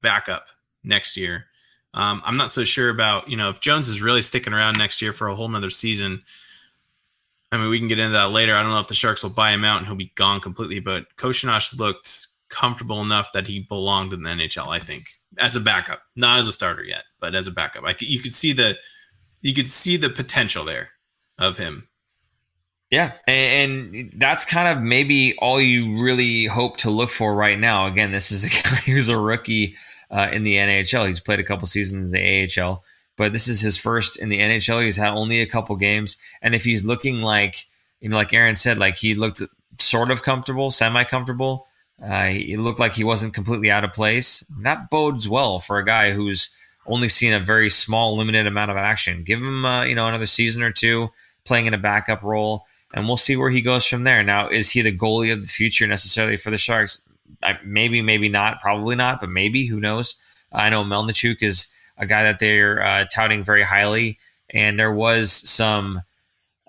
[0.00, 0.46] backup
[0.84, 1.46] next year.
[1.94, 5.00] Um, I'm not so sure about you know if Jones is really sticking around next
[5.00, 6.22] year for a whole nother season.
[7.50, 8.54] I mean, we can get into that later.
[8.54, 10.80] I don't know if the Sharks will buy him out and he'll be gone completely,
[10.80, 14.68] but Koshinash looked comfortable enough that he belonged in the NHL.
[14.68, 15.06] I think
[15.38, 17.84] as a backup, not as a starter yet, but as a backup.
[17.84, 18.76] I you could see the
[19.42, 20.90] you could see the potential there
[21.38, 21.88] of him.
[22.90, 27.86] Yeah, and, that's kind of maybe all you really hope to look for right now.
[27.86, 29.76] Again, this is a guy who's a rookie
[30.10, 31.06] uh, in the NHL.
[31.06, 32.82] He's played a couple seasons in the AHL,
[33.16, 34.82] but this is his first in the NHL.
[34.82, 37.66] He's had only a couple games, and if he's looking like
[38.00, 39.42] you know, like Aaron said, like he looked
[39.78, 41.66] sort of comfortable, semi comfortable.
[42.02, 44.44] Uh, he looked like he wasn't completely out of place.
[44.60, 46.50] That bodes well for a guy who's
[46.88, 49.22] only seen a very small, limited amount of action.
[49.22, 51.10] Give him, uh, you know, another season or two
[51.44, 54.22] playing in a backup role, and we'll see where he goes from there.
[54.22, 57.06] Now, is he the goalie of the future necessarily for the Sharks?
[57.42, 58.60] I, maybe, maybe not.
[58.60, 59.66] Probably not, but maybe.
[59.66, 60.16] Who knows?
[60.52, 64.18] I know Melnichuk is a guy that they're uh, touting very highly,
[64.50, 66.02] and there was some.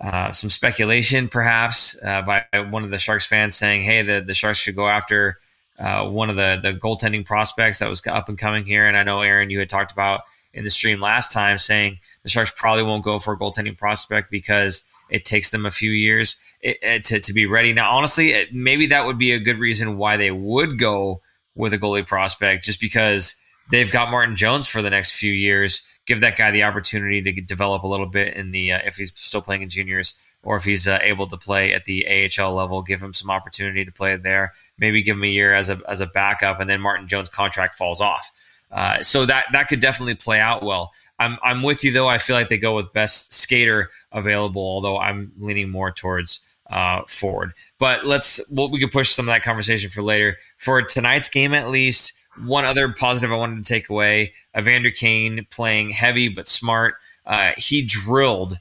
[0.01, 4.33] Uh, some speculation, perhaps, uh, by one of the Sharks fans saying, "Hey, the, the
[4.33, 5.39] Sharks should go after
[5.79, 8.85] uh, one of the the goaltending prospects that was up and coming here.
[8.85, 10.21] And I know Aaron, you had talked about
[10.53, 14.31] in the stream last time saying the Sharks probably won't go for a goaltending prospect
[14.31, 17.73] because it takes them a few years it, it, to, to be ready.
[17.73, 21.21] Now, honestly, it, maybe that would be a good reason why they would go
[21.55, 23.35] with a goalie prospect, just because
[23.71, 25.83] they've got Martin Jones for the next few years.
[26.05, 29.11] Give that guy the opportunity to develop a little bit in the uh, if he's
[29.15, 32.81] still playing in juniors or if he's uh, able to play at the AHL level,
[32.81, 34.53] give him some opportunity to play there.
[34.77, 37.75] Maybe give him a year as a as a backup, and then Martin Jones' contract
[37.75, 38.31] falls off.
[38.71, 40.91] Uh, so that that could definitely play out well.
[41.19, 42.07] I'm I'm with you though.
[42.07, 47.01] I feel like they go with best skater available, although I'm leaning more towards uh,
[47.07, 47.51] forward.
[47.77, 50.35] But let's well, we could push some of that conversation for later.
[50.57, 52.13] For tonight's game, at least,
[52.45, 56.95] one other positive I wanted to take away: Evander Kane playing heavy but smart.
[57.25, 58.57] Uh, he drilled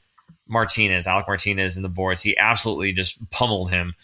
[0.48, 2.22] Martinez, Alec Martinez in the boards.
[2.22, 3.94] He absolutely just pummeled him.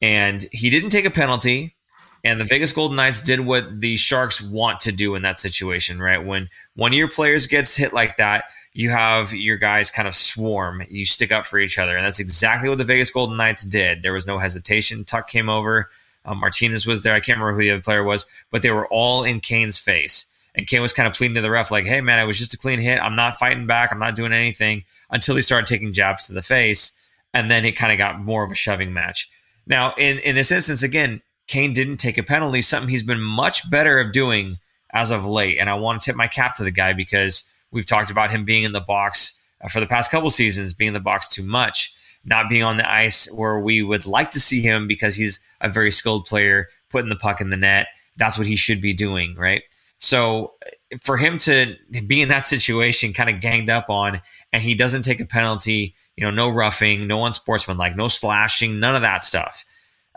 [0.00, 1.76] And he didn't take a penalty.
[2.24, 6.00] And the Vegas Golden Knights did what the Sharks want to do in that situation,
[6.00, 6.24] right?
[6.24, 10.14] When one of your players gets hit like that, you have your guys kind of
[10.14, 10.82] swarm.
[10.88, 11.96] You stick up for each other.
[11.96, 14.02] And that's exactly what the Vegas Golden Knights did.
[14.02, 15.04] There was no hesitation.
[15.04, 15.90] Tuch came over.
[16.24, 17.14] Um, Martinez was there.
[17.14, 20.26] I can't remember who the other player was, but they were all in Kane's face.
[20.54, 22.52] And Kane was kind of pleading to the ref, like, hey, man, it was just
[22.52, 23.02] a clean hit.
[23.02, 23.90] I'm not fighting back.
[23.90, 26.98] I'm not doing anything until he started taking jabs to the face.
[27.32, 29.30] And then it kind of got more of a shoving match.
[29.66, 33.70] Now, in, in this instance, again, Kane didn't take a penalty, something he's been much
[33.70, 34.58] better of doing
[34.92, 35.58] as of late.
[35.58, 38.44] And I want to tip my cap to the guy because we've talked about him
[38.44, 41.42] being in the box uh, for the past couple seasons, being in the box too
[41.42, 45.40] much, not being on the ice where we would like to see him because he's
[45.60, 47.88] a very skilled player, putting the puck in the net.
[48.16, 49.62] That's what he should be doing, right?
[50.02, 50.54] So
[51.00, 54.20] for him to be in that situation, kind of ganged up on,
[54.52, 58.96] and he doesn't take a penalty, you know, no roughing, no unsportsmanlike, no slashing, none
[58.96, 59.64] of that stuff.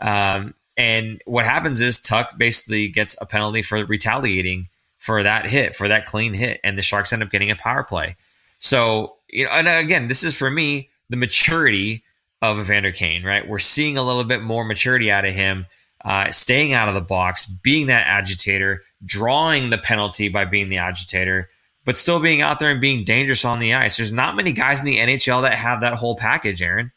[0.00, 4.68] Um, and what happens is Tuch basically gets a penalty for retaliating
[4.98, 7.84] for that hit, for that clean hit, and the Sharks end up getting a power
[7.84, 8.16] play.
[8.58, 12.02] So, you know, and again, this is for me the maturity
[12.42, 13.48] of Evander Kane, right?
[13.48, 15.66] We're seeing a little bit more maturity out of him
[16.06, 20.76] uh, staying out of the box, being that agitator, drawing the penalty by being the
[20.76, 21.50] agitator,
[21.84, 23.96] but still being out there and being dangerous on the ice.
[23.96, 26.92] There's not many guys in the NHL that have that whole package, Aaron.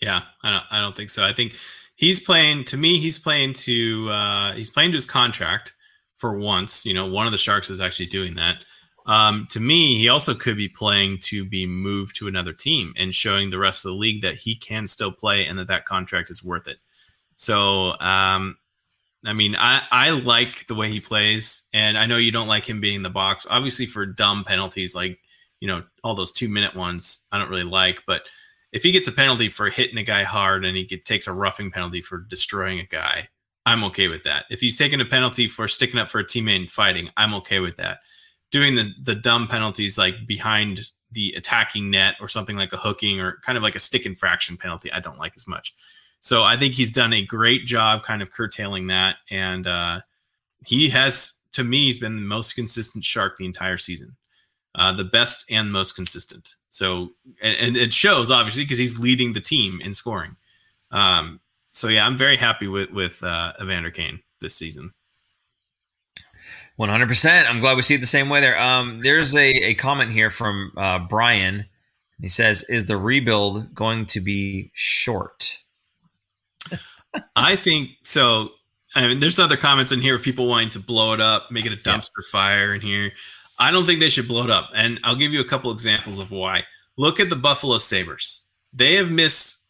[0.00, 1.24] Yeah, I don't, I don't think so.
[1.24, 1.54] I think
[1.96, 2.98] he's playing to me.
[2.98, 5.74] He's playing to uh, he's playing to his contract
[6.18, 6.86] for once.
[6.86, 8.58] You know, one of the Sharks is actually doing that.
[9.04, 13.12] Um, to me, he also could be playing to be moved to another team and
[13.12, 16.30] showing the rest of the league that he can still play and that that contract
[16.30, 16.78] is worth it.
[17.34, 18.56] So, um,
[19.24, 22.68] I mean, I, I like the way he plays, and I know you don't like
[22.68, 23.46] him being in the box.
[23.48, 25.18] Obviously, for dumb penalties like
[25.60, 28.02] you know all those two minute ones, I don't really like.
[28.06, 28.22] But
[28.72, 31.32] if he gets a penalty for hitting a guy hard and he get, takes a
[31.32, 33.28] roughing penalty for destroying a guy,
[33.64, 34.46] I'm okay with that.
[34.50, 37.60] If he's taking a penalty for sticking up for a teammate and fighting, I'm okay
[37.60, 38.00] with that.
[38.50, 40.80] Doing the the dumb penalties like behind
[41.12, 44.56] the attacking net or something like a hooking or kind of like a stick infraction
[44.56, 45.74] penalty, I don't like as much.
[46.22, 49.16] So I think he's done a great job kind of curtailing that.
[49.30, 50.00] And uh,
[50.64, 54.16] he has, to me, he's been the most consistent shark the entire season.
[54.74, 56.54] Uh, the best and most consistent.
[56.70, 57.10] So,
[57.42, 60.34] and, and it shows obviously because he's leading the team in scoring.
[60.90, 61.40] Um,
[61.72, 64.94] so yeah, I'm very happy with with uh, Evander Kane this season.
[66.76, 67.50] One hundred percent.
[67.50, 68.58] I'm glad we see it the same way there.
[68.58, 71.66] Um, there's a, a comment here from uh, Brian.
[72.22, 75.61] He says, "Is the rebuild going to be short?"
[77.36, 78.50] I think so.
[78.94, 81.66] I mean, there's other comments in here of people wanting to blow it up, make
[81.66, 82.30] it a dumpster yeah.
[82.30, 83.10] fire in here.
[83.58, 86.18] I don't think they should blow it up, and I'll give you a couple examples
[86.18, 86.64] of why.
[86.98, 88.44] Look at the Buffalo Sabres.
[88.72, 89.62] They have missed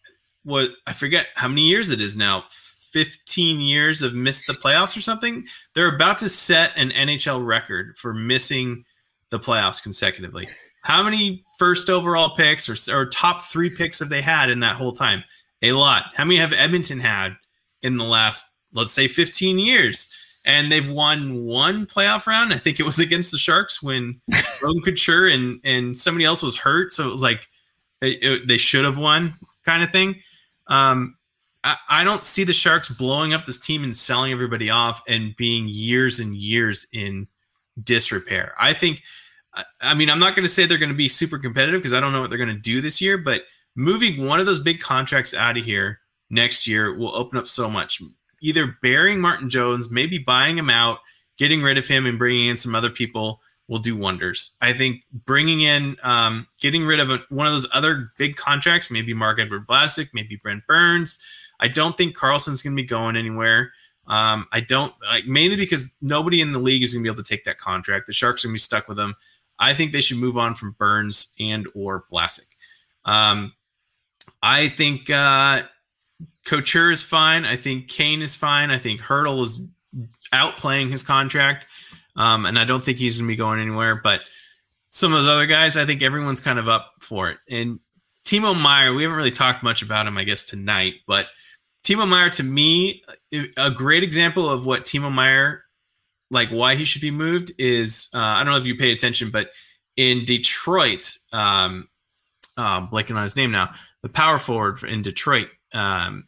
[0.44, 2.44] what I forget how many years it is now
[2.92, 5.44] 15 years of missed the playoffs or something.
[5.74, 8.84] They're about to set an NHL record for missing
[9.30, 10.48] the playoffs consecutively.
[10.82, 14.76] How many first overall picks or, or top three picks have they had in that
[14.76, 15.24] whole time?
[15.62, 16.06] A lot.
[16.14, 17.36] How many have Edmonton had
[17.82, 20.12] in the last, let's say, 15 years?
[20.44, 22.52] And they've won one playoff round.
[22.52, 24.20] I think it was against the Sharks when
[24.62, 26.92] Logan Couture and, and somebody else was hurt.
[26.92, 27.48] So it was like
[28.00, 30.16] it, it, they should have won kind of thing.
[30.66, 31.16] Um,
[31.64, 35.36] I, I don't see the Sharks blowing up this team and selling everybody off and
[35.36, 37.28] being years and years in
[37.82, 38.54] disrepair.
[38.58, 39.02] I think,
[39.80, 42.00] I mean, I'm not going to say they're going to be super competitive because I
[42.00, 43.42] don't know what they're going to do this year, but
[43.74, 47.70] moving one of those big contracts out of here next year will open up so
[47.70, 48.02] much.
[48.40, 50.98] Either burying Martin Jones, maybe buying him out,
[51.38, 54.56] getting rid of him, and bringing in some other people will do wonders.
[54.60, 58.90] I think bringing in, um, getting rid of a, one of those other big contracts,
[58.90, 61.18] maybe Marc-Edouard Vlasic, maybe Brent Burns,
[61.60, 63.72] I don't think Karlsson's going to be going anywhere.
[64.08, 67.22] Um, I don't like mainly because nobody in the league is going to be able
[67.22, 68.08] to take that contract.
[68.08, 69.14] The Sharks are going to be stuck with them.
[69.60, 72.48] I think they should move on from Burns and or Vlasic.
[73.04, 73.52] Um,
[74.42, 75.62] I think uh,
[76.46, 77.44] Couture is fine.
[77.44, 78.70] I think Kane is fine.
[78.70, 79.68] I think Hertl is
[80.32, 81.66] outplaying his contract,
[82.16, 84.00] um, and I don't think he's going to be going anywhere.
[84.02, 84.22] But
[84.88, 87.38] some of those other guys, I think everyone's kind of up for it.
[87.48, 87.80] And
[88.24, 91.26] Timo Meier, we haven't really talked much about him, I guess, tonight, but–
[91.84, 93.02] Timo Meier, to me,
[93.56, 95.64] a great example of what Timo Meier,
[96.30, 99.30] like why he should be moved is uh, I don't know if you pay attention,
[99.30, 99.50] but
[99.96, 101.88] in Detroit, um,
[102.56, 106.24] uh, blanking on his name now, the power forward in Detroit, um,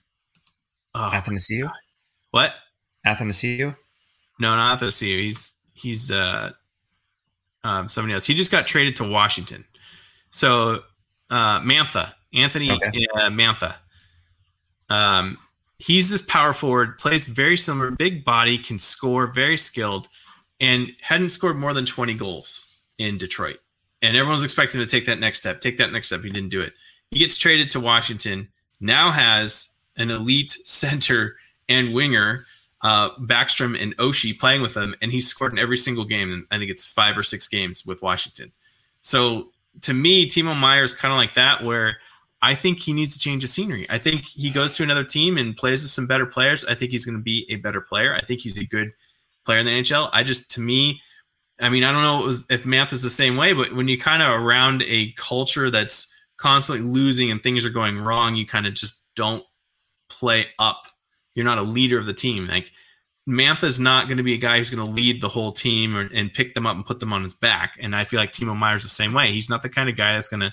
[0.94, 1.70] oh, Athanasiu.
[2.30, 2.52] What?
[3.06, 3.76] Athanasiu?
[4.40, 5.20] No, not Athanasiu.
[5.20, 6.52] He's he's uh,
[7.62, 8.26] um, somebody else.
[8.26, 9.64] He just got traded to Washington.
[10.30, 10.82] So
[11.30, 13.06] uh, Mantha, Anthony okay.
[13.14, 13.76] uh, Mantha.
[14.88, 15.38] Um,
[15.78, 20.08] he's this power forward, plays very similar, big body, can score, very skilled,
[20.60, 23.58] and hadn't scored more than 20 goals in Detroit.
[24.04, 26.22] And everyone's expecting to take that next step, take that next step.
[26.22, 26.74] He didn't do it.
[27.10, 28.48] He gets traded to Washington,
[28.80, 31.36] now has an elite center
[31.68, 32.44] and winger,
[32.82, 36.30] uh, Backstrom and Oshie playing with him, and he's scored in every single game.
[36.30, 38.52] And I think it's five or six games with Washington.
[39.00, 41.96] So to me, Timo Meier is kind of like that, where
[42.42, 43.86] I think he needs to change the scenery.
[43.88, 46.62] I think he goes to another team and plays with some better players.
[46.66, 48.14] I think he's going to be a better player.
[48.14, 48.92] I think he's a good
[49.46, 50.10] player in the NHL.
[50.12, 51.00] I just, to me,
[51.60, 54.22] I mean, I don't know if Math is the same way, but when you kind
[54.22, 58.74] of around a culture that's constantly losing and things are going wrong, you kind of
[58.74, 59.44] just don't
[60.08, 60.86] play up.
[61.34, 62.48] You're not a leader of the team.
[62.48, 62.72] Like
[63.28, 65.96] Mantha is not going to be a guy who's going to lead the whole team
[65.96, 67.76] or, and pick them up and put them on his back.
[67.80, 69.30] And I feel like Timo Meier's the same way.
[69.30, 70.52] He's not the kind of guy that's going to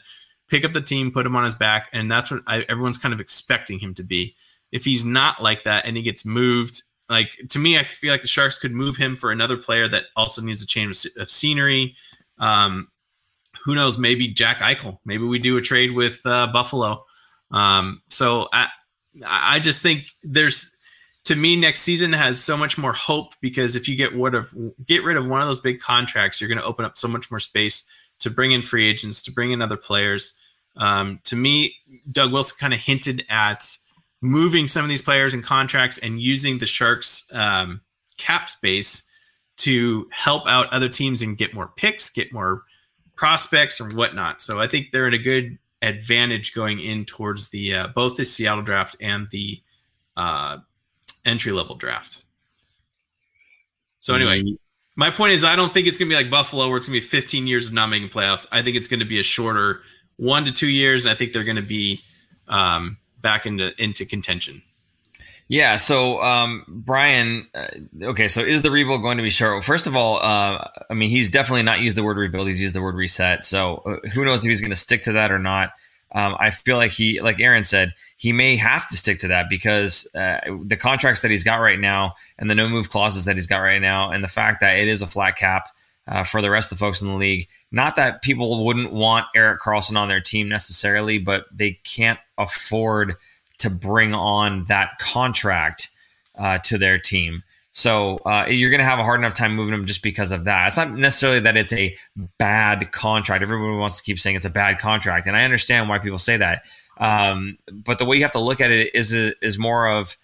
[0.49, 3.13] pick up the team, put him on his back, and that's what I, everyone's kind
[3.13, 4.35] of expecting him to be.
[4.71, 8.21] If he's not like that and he gets moved, like to me, I feel like
[8.21, 11.95] the Sharks could move him for another player that also needs a change of scenery.
[12.39, 12.87] Um,
[13.63, 13.97] who knows?
[13.97, 14.97] Maybe Jack Eichel.
[15.05, 17.05] Maybe we do a trade with uh, Buffalo.
[17.51, 18.69] Um, so I,
[19.27, 20.73] I just think there's
[21.25, 24.53] to me next season has so much more hope because if you get rid of
[24.85, 27.29] get rid of one of those big contracts, you're going to open up so much
[27.29, 27.87] more space
[28.19, 30.35] to bring in free agents, to bring in other players.
[30.77, 31.75] Um, to me,
[32.09, 33.77] Doug Wilson kind of hinted at
[34.21, 37.81] moving some of these players and contracts and using the Sharks um,
[38.17, 39.03] cap space
[39.57, 42.63] to help out other teams and get more picks, get more
[43.15, 44.41] prospects and whatnot.
[44.41, 48.25] So I think they're in a good advantage going in towards the uh, both the
[48.25, 49.61] Seattle draft and the
[50.15, 50.57] uh,
[51.25, 52.23] entry level draft.
[53.99, 54.55] So anyway, mm-hmm.
[54.95, 56.99] my point is I don't think it's going to be like Buffalo where it's going
[56.99, 58.47] to be 15 years of not making playoffs.
[58.51, 59.81] I think it's going to be a shorter
[60.17, 62.01] one to two years, and I think they're going to be
[62.47, 64.61] um, back into into contention.
[65.51, 65.75] Yeah.
[65.75, 67.67] So, um, Brian, uh,
[68.03, 68.29] okay.
[68.29, 69.51] So, is the rebuild going to be short?
[69.55, 72.47] Well, first of all, uh, I mean, he's definitely not used the word rebuild.
[72.47, 73.43] He's used the word reset.
[73.43, 75.73] So, uh, who knows if he's going to stick to that or not?
[76.13, 79.49] Um, I feel like he, like Aaron said, he may have to stick to that
[79.49, 83.35] because uh, the contracts that he's got right now and the no move clauses that
[83.35, 85.67] he's got right now, and the fact that it is a flat cap
[86.07, 87.47] uh, for the rest of the folks in the league.
[87.71, 93.15] Not that people wouldn't want Erik Karlsson on their team necessarily, but they can't afford
[93.59, 95.89] to bring on that contract
[96.35, 97.43] uh, to their team.
[97.73, 100.45] So uh, you're going to have a hard enough time moving them just because of
[100.45, 100.67] that.
[100.67, 101.95] It's not necessarily that it's a
[102.37, 103.41] bad contract.
[103.41, 106.37] Everyone wants to keep saying it's a bad contract, and I understand why people say
[106.37, 106.63] that.
[106.97, 110.17] Um, but the way you have to look at it is is more of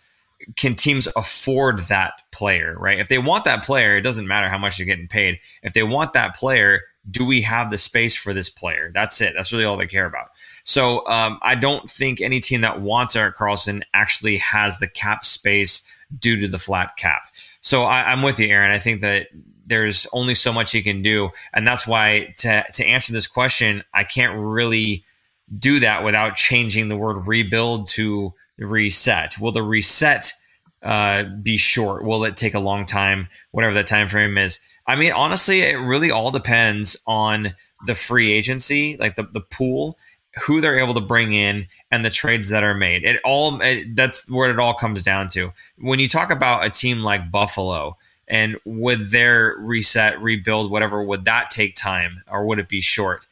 [0.55, 2.99] can teams afford that player, right?
[2.99, 5.39] If they want that player, it doesn't matter how much they're getting paid.
[5.63, 8.91] If they want that player, do we have the space for this player?
[8.93, 9.33] That's it.
[9.35, 10.27] That's really all they care about.
[10.67, 15.23] So um, I don't think any team that wants Erik Karlsson actually has the cap
[15.23, 15.87] space
[16.19, 17.21] due to the flat cap.
[17.61, 18.71] So I, I'm with you, Aaron.
[18.71, 19.27] I think that
[19.65, 23.81] there's only so much he can do, and that's why to to answer this question,
[23.93, 25.05] I can't really
[25.57, 29.35] do that without changing the word rebuild to reset.
[29.39, 30.33] Will the reset
[30.83, 32.03] uh, be short?
[32.03, 33.29] Will it take a long time?
[33.51, 34.59] Whatever that time frame is.
[34.85, 37.53] I mean, honestly, it really all depends on
[37.85, 39.97] the free agency, like the, the pool,
[40.45, 43.03] who they're able to bring in, and the trades that are made.
[43.03, 45.53] It all it, that's where it all comes down to.
[45.77, 51.25] When you talk about a team like Buffalo, and would their reset, rebuild, whatever, would
[51.25, 53.25] that take time or would it be short?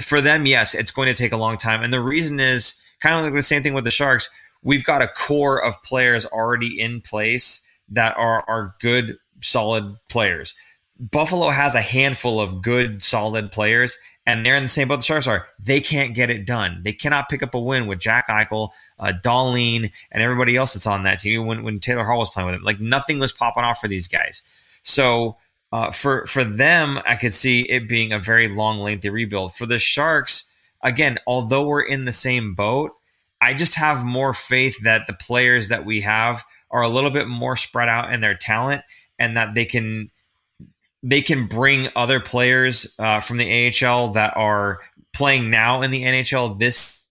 [0.00, 1.82] For them, yes, it's going to take a long time.
[1.82, 4.30] And the reason is kind of like the same thing with the Sharks.
[4.62, 10.54] We've got a core of players already in place that are, are good, solid players.
[10.98, 15.02] Buffalo has a handful of good, solid players, and they're in the same boat the
[15.02, 15.48] Sharks are.
[15.58, 16.80] They can't get it done.
[16.84, 20.86] They cannot pick up a win with Jack Eichel, uh, Dahlin, and everybody else that's
[20.86, 21.46] on that team.
[21.46, 24.08] When, when Taylor Hall was playing with them, like nothing was popping off for these
[24.08, 24.42] guys.
[24.82, 25.38] So
[25.72, 29.54] uh, for for them, I could see it being a very long, lengthy rebuild.
[29.54, 30.52] For the Sharks,
[30.82, 32.92] again, although we're in the same boat,
[33.40, 37.26] I just have more faith that the players that we have are a little bit
[37.26, 38.82] more spread out in their talent,
[39.18, 40.10] and that they can
[41.02, 44.78] they can bring other players uh, from the AHL that are
[45.12, 47.02] playing now in the NHL this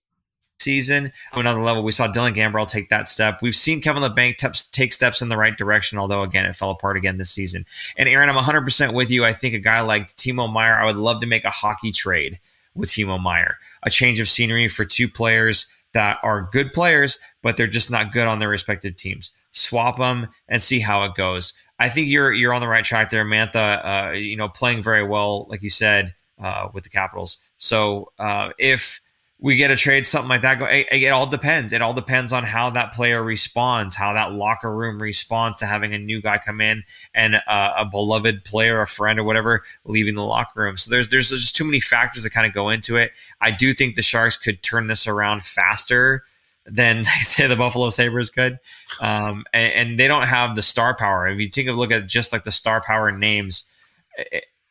[0.58, 1.82] season to another level.
[1.82, 3.42] We saw Dylan Gambrell take that step.
[3.42, 6.70] We've seen Kevin Labanc te- take steps in the right direction, although again it fell
[6.70, 7.66] apart again this season.
[7.96, 9.24] And Aaron, I'm 100% with you.
[9.24, 12.38] I think a guy like Timo Meier, I would love to make a hockey trade
[12.74, 17.56] with Timo Meier, a change of scenery for two players that are good players, but
[17.56, 19.32] they're just not good on their respective teams.
[19.50, 21.52] Swap them and see how it goes.
[21.82, 23.84] I think you're you're on the right track there, Mantha.
[23.84, 27.38] Uh, you know, playing very well, like you said, uh, with the Capitals.
[27.56, 29.00] So uh, if
[29.40, 30.62] we get a trade, something like that.
[30.62, 31.72] It, it, all depends.
[31.72, 35.92] It all depends on how that player responds, how that locker room responds to having
[35.92, 40.14] a new guy come in and uh, a beloved player, a friend, or whatever leaving
[40.14, 40.76] the locker room.
[40.76, 43.10] So there's there's just too many factors that kind of go into it.
[43.40, 46.22] I do think the Sharks could turn this around faster
[46.66, 48.58] than they say the Buffalo Sabres could.
[49.00, 51.26] Um, and, and, they don't have the star power.
[51.26, 53.66] If you take a look at just like the star power names,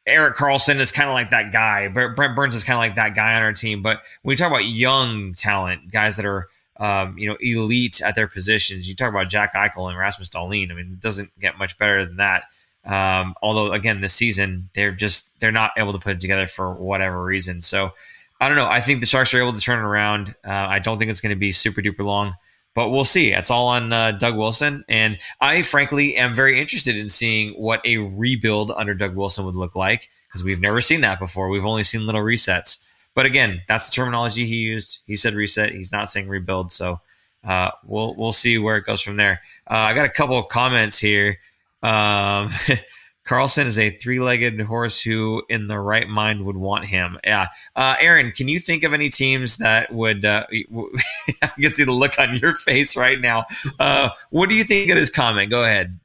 [0.06, 1.88] Erik Karlsson is kind of like that guy.
[1.88, 3.82] But Brent Burns is kind of like that guy on our team.
[3.82, 8.16] But when you talk about young talent, guys that are um, you know elite at
[8.16, 10.72] their positions, you talk about Jack Eichel and Rasmus Dahlin.
[10.72, 12.46] I mean, it doesn't get much better than that.
[12.84, 16.74] Um, although again, this season they're just they're not able to put it together for
[16.74, 17.62] whatever reason.
[17.62, 17.94] So
[18.42, 18.68] I don't know.
[18.68, 20.30] I think the Sharks are able to turn it around.
[20.44, 22.34] Uh, I don't think it's going to be super duper long,
[22.74, 23.32] but we'll see.
[23.32, 24.84] It's all on uh, Doug Wilson.
[24.90, 29.56] And I, frankly, am very interested in seeing what a rebuild under Doug Wilson would
[29.56, 31.50] look like because we've never seen that before.
[31.50, 32.80] We've only seen little resets.
[33.14, 35.04] But again, that's the terminology he used.
[35.06, 35.72] He said reset.
[35.72, 36.72] He's not saying rebuild.
[36.72, 37.00] So
[37.44, 39.42] uh, we'll we'll see where it goes from there.
[39.70, 41.38] Uh, I got a couple of comments here.
[41.84, 42.50] Um,
[43.26, 47.20] Karlsson is a three-legged horse who, in the right mind, would want him.
[47.24, 50.26] Yeah, uh, Aaron, can you think of any teams that would?
[50.26, 50.46] Uh,
[51.44, 53.46] I can see the look on your face right now.
[53.80, 55.52] Uh, what do you think of this comment?
[55.52, 56.00] Go ahead.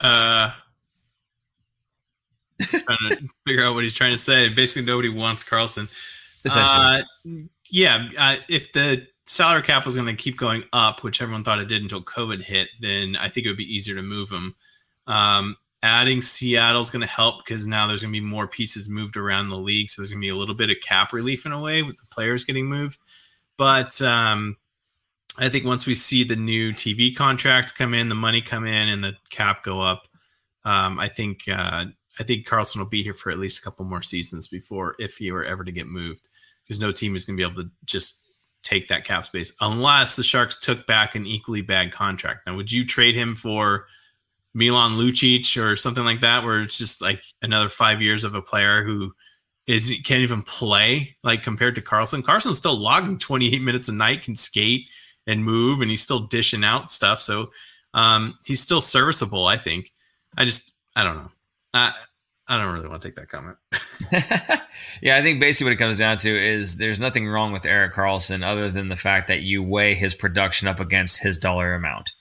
[0.00, 0.50] Uh,
[2.60, 4.48] trying to figure out what he's trying to say.
[4.48, 5.90] Basically, nobody wants Karlsson.
[6.44, 8.08] Essentially, uh, yeah.
[8.18, 11.68] Uh, if the salary cap was going to keep going up, which everyone thought it
[11.68, 14.54] did until COVID hit, then I think it would be easier to move him.
[15.06, 19.18] Um, adding Seattle's going to help because now there's going to be more pieces moved
[19.18, 19.90] around the league.
[19.90, 21.98] So there's going to be a little bit of cap relief in a way with
[21.98, 22.98] the players getting moved.
[23.58, 24.56] But um,
[25.38, 28.88] I think once we see the new TV contract come in, the money come in,
[28.88, 30.08] and the cap go up,
[30.64, 31.84] um, I think uh,
[32.18, 35.18] I think Karlsson will be here for at least a couple more seasons before, if
[35.18, 36.28] he were ever to get moved,
[36.64, 38.22] because no team is going to be able to just
[38.62, 42.46] take that cap space unless the Sharks took back an equally bad contract.
[42.46, 43.86] Now, would you trade him for?
[44.54, 48.42] Milan Lucic or something like that, where it's just like another five years of a
[48.42, 49.12] player who
[49.66, 54.22] is can't even play like compared to Karlsson, Karlsson's still logging 28 minutes a night,
[54.22, 54.86] can skate
[55.26, 57.20] and move, and he's still dishing out stuff.
[57.20, 57.50] So
[57.94, 59.92] um, he's still serviceable, I think.
[60.36, 61.30] I just I don't know.
[61.72, 61.92] I
[62.46, 63.56] I don't really want to take that comment.
[65.02, 67.94] yeah, I think basically what it comes down to is there's nothing wrong with Erik
[67.94, 72.12] Karlsson other than the fact that you weigh his production up against his dollar amount.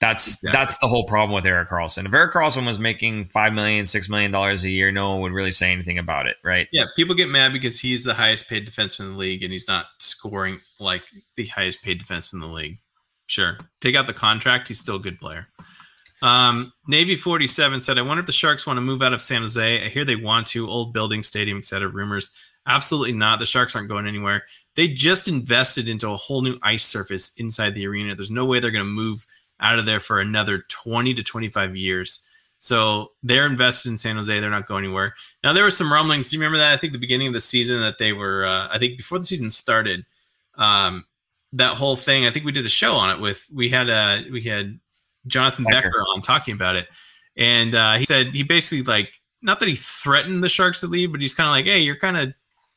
[0.00, 0.52] That's exactly.
[0.52, 2.06] that's the whole problem with Erik Karlsson.
[2.06, 5.32] If Erik Karlsson was making five million, six million dollars a year, no one would
[5.32, 6.68] really say anything about it, right?
[6.72, 9.68] Yeah, people get mad because he's the highest paid defenseman in the league and he's
[9.68, 11.02] not scoring like
[11.36, 12.78] the highest paid defenseman in the league.
[13.26, 13.58] Sure.
[13.80, 15.46] Take out the contract, he's still a good player.
[16.22, 19.42] Um, Navy 47 said, I wonder if the Sharks want to move out of San
[19.42, 19.84] Jose.
[19.84, 21.88] I hear they want to, old building, stadium, etc.
[21.88, 22.30] Rumors.
[22.66, 23.38] Absolutely not.
[23.38, 24.44] The Sharks aren't going anywhere.
[24.76, 28.14] They just invested into a whole new ice surface inside the arena.
[28.14, 29.26] There's no way they're going to move
[29.60, 32.26] out of there for another 20 to 25 years.
[32.58, 34.38] So they're invested in San Jose.
[34.38, 35.14] They're not going anywhere.
[35.42, 36.28] Now there were some rumblings.
[36.28, 36.72] Do you remember that?
[36.72, 38.44] I think the beginning of the season that they were.
[38.44, 40.04] Uh, I think before the season started,
[40.56, 41.06] um,
[41.52, 42.26] that whole thing.
[42.26, 43.46] I think we did a show on it with.
[43.52, 44.78] We had a we had
[45.26, 46.86] Jonathan Becker, Becker on talking about it,
[47.36, 49.10] and uh, he said he basically like
[49.42, 51.96] not that he threatened the Sharks to leave, but he's kind of like, hey, you're
[51.96, 52.32] kind of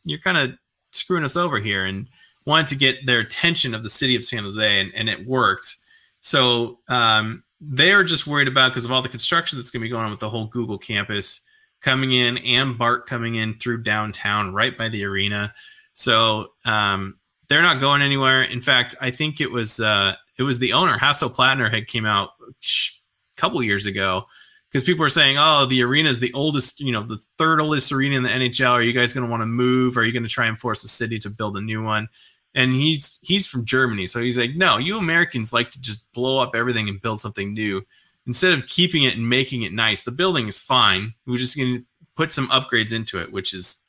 [0.05, 0.51] you're kind of
[0.91, 2.07] screwing us over here, and
[2.45, 5.75] wanted to get their attention of the city of San Jose, and, and it worked.
[6.23, 9.89] So um, they're just worried about because of all the construction that's going to be
[9.89, 11.45] going on with the whole Google campus
[11.81, 15.53] coming in and BART coming in through downtown right by the arena.
[15.91, 17.19] So um,
[17.49, 18.43] they're not going anywhere.
[18.43, 22.05] In fact, I think it was uh, it was the owner Hasso Plattner had came
[22.05, 24.23] out a couple years ago
[24.71, 27.91] because people were saying, "Oh, the arena is the oldest, you know, the third oldest
[27.91, 28.71] arena in the NHL.
[28.71, 29.97] Are you guys going to want to move?
[29.97, 32.07] Are you going to try and force the city to build a new one?"
[32.55, 36.39] And he's he's from Germany, so he's like, no, you Americans like to just blow
[36.39, 37.83] up everything and build something new
[38.27, 40.03] instead of keeping it and making it nice.
[40.03, 41.13] The building is fine.
[41.25, 41.85] We're just going to
[42.15, 43.85] put some upgrades into it, which is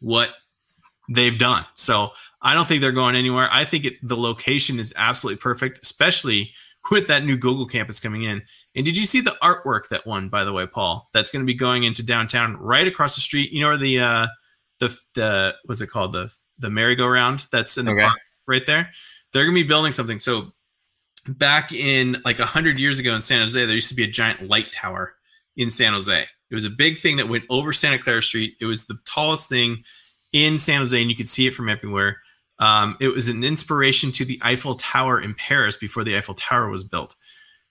[0.00, 0.34] what
[1.08, 1.64] they've done.
[1.74, 3.48] So I don't think they're going anywhere.
[3.52, 6.52] I think it, the location is absolutely perfect, especially
[6.90, 8.42] with that new Google campus coming in.
[8.74, 11.08] And did you see the artwork that one, by the way, Paul?
[11.12, 13.52] That's going to be going into downtown, right across the street.
[13.52, 14.26] You know where the uh,
[14.80, 18.02] the the what's it called the the merry-go-round that's in the okay.
[18.02, 18.90] park right there.
[19.32, 20.18] They're gonna be building something.
[20.18, 20.52] So
[21.28, 24.10] back in like a hundred years ago in San Jose, there used to be a
[24.10, 25.14] giant light tower
[25.56, 26.22] in San Jose.
[26.50, 28.56] It was a big thing that went over Santa Clara Street.
[28.60, 29.82] It was the tallest thing
[30.32, 32.18] in San Jose, and you could see it from everywhere.
[32.58, 36.68] Um, it was an inspiration to the Eiffel Tower in Paris before the Eiffel Tower
[36.68, 37.16] was built.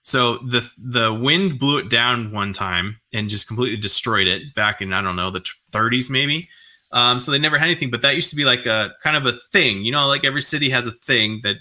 [0.02, 4.82] So the the wind blew it down one time and just completely destroyed it back
[4.82, 6.48] in I don't know the 30s maybe.
[6.92, 9.26] Um, so they never had anything, but that used to be like a kind of
[9.26, 11.56] a thing, you know, like every city has a thing that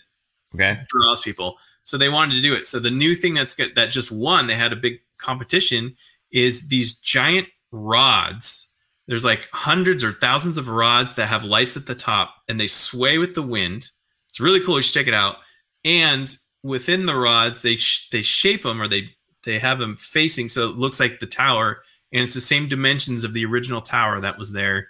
[0.54, 0.80] okay.
[0.88, 1.58] draws people.
[1.84, 2.66] So they wanted to do it.
[2.66, 5.96] So the new thing that's got, that just won, they had a big competition,
[6.32, 8.68] is these giant rods.
[9.08, 12.68] There's like hundreds or thousands of rods that have lights at the top, and they
[12.68, 13.90] sway with the wind.
[14.30, 14.78] It's really cool.
[14.78, 15.38] You should check it out.
[15.84, 19.10] And within the rods, they sh- they shape them or they
[19.44, 21.82] they have them facing so it looks like the tower,
[22.14, 24.88] and it's the same dimensions of the original tower that was there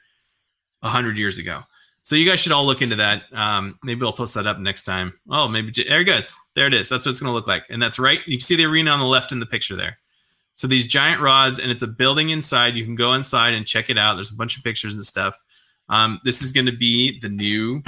[0.81, 1.63] 100 years ago.
[2.03, 3.23] So you guys should all look into that.
[3.31, 5.13] Um, maybe I'll post that up next time.
[5.29, 6.39] Oh, maybe there it goes.
[6.55, 6.89] There it is.
[6.89, 7.65] That's what it's going to look like.
[7.69, 8.19] And that's right.
[8.25, 9.97] You can see the arena on the left in the picture there.
[10.53, 12.75] So these giant rods, and it's a building inside.
[12.75, 14.15] You can go inside and check it out.
[14.15, 15.39] There's a bunch of pictures and stuff.
[15.89, 17.83] Um, this is going to be the new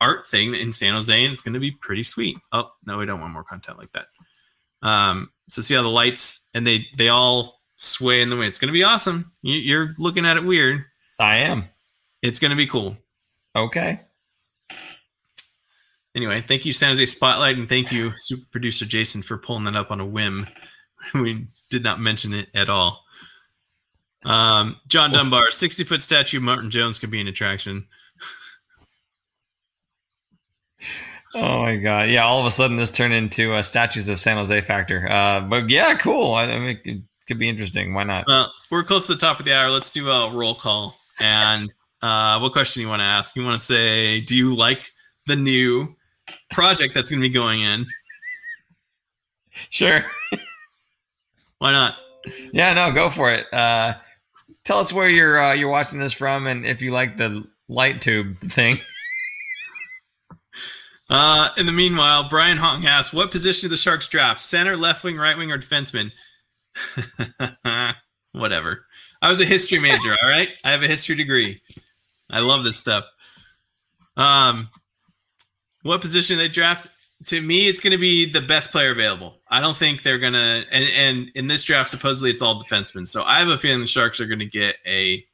[0.00, 2.36] art thing in San Jose, and it's going to be pretty sweet.
[2.52, 4.06] Oh no, we don't want more content like that.
[4.82, 8.48] Um, so see how the lights and they they all sway in the wind.
[8.48, 9.32] It's going to be awesome.
[9.42, 10.84] You, you're looking at it weird.
[11.18, 11.64] I am.
[12.22, 12.96] It's going to be cool.
[13.54, 14.00] Okay.
[16.14, 19.76] Anyway, thank you, San Jose Spotlight, and thank you, super producer Jason, for pulling that
[19.76, 20.46] up on a whim.
[21.14, 23.02] we did not mention it at all.
[24.24, 27.86] Um, John Dunbar, 60 foot statue of Martin Jones could be an attraction.
[31.34, 32.08] oh my god!
[32.08, 35.08] Yeah, all of a sudden this turned into uh, statues of San Jose factor.
[35.10, 36.34] Uh, but yeah, cool.
[36.34, 37.94] I, I mean, it could, could, be interesting.
[37.94, 38.26] Why not?
[38.28, 39.70] Well, we're close to the top of the hour.
[39.70, 40.96] Let's do a roll call.
[41.20, 41.72] And
[42.02, 43.36] uh, what question you want to ask?
[43.36, 44.90] You want to say, do you like
[45.26, 45.94] the new
[46.50, 47.86] project that's going to be going in?
[49.70, 50.04] Sure.
[51.58, 51.94] Why not?
[52.52, 53.46] Yeah, no, go for it.
[53.52, 53.94] Uh,
[54.64, 58.00] tell us where you're uh, you're watching this from, and if you like the light
[58.00, 58.78] tube thing.
[61.10, 64.40] Uh, in the meanwhile, Brian Hong asks, "What position do the Sharks draft?
[64.40, 66.10] Center, left wing, right wing, or defenseman?"
[68.32, 68.86] Whatever.
[69.20, 70.16] I was a history major.
[70.22, 71.60] all right, I have a history degree.
[72.32, 73.04] I love this stuff.
[74.16, 74.68] Um,
[75.82, 76.88] what position they draft?
[77.26, 79.38] To me, it's going to be the best player available.
[79.48, 80.64] I don't think they're going to.
[80.72, 83.06] And, and in this draft, supposedly it's all defensemen.
[83.06, 85.24] So I have a feeling the Sharks are going to get a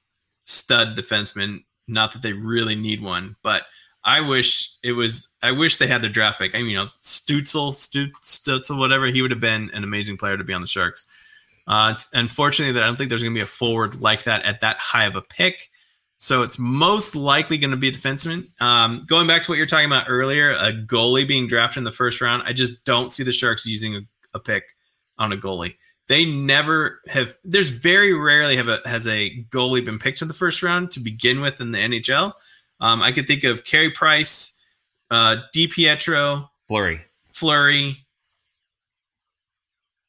[0.45, 1.65] stud defenseman.
[1.87, 3.63] Not that they really need one, but
[4.05, 5.29] I wish it was.
[5.43, 6.55] I wish they had their draft pick.
[6.55, 9.07] I mean, you know, Stützle, Stutzel, whatever.
[9.07, 11.07] He would have been an amazing player to be on the Sharks.
[11.67, 14.61] Uh, unfortunately, that I don't think there's going to be a forward like that at
[14.61, 15.71] that high of a pick.
[16.21, 18.45] So it's most likely going to be a defenseman.
[18.61, 21.93] Um, going back to what you're talking about earlier, a goalie being drafted in the
[21.93, 24.01] first round, I just don't see the Sharks using a,
[24.35, 24.65] a pick
[25.17, 25.77] on a goalie.
[26.09, 27.37] They never have.
[27.45, 31.01] There's very rarely have a has a goalie been picked in the first round to
[31.01, 32.33] begin with in the NHL.
[32.81, 34.59] Um, I could think of Carey Price,
[35.11, 37.01] uh, DiPietro, Fleury,
[37.33, 37.99] Fleury,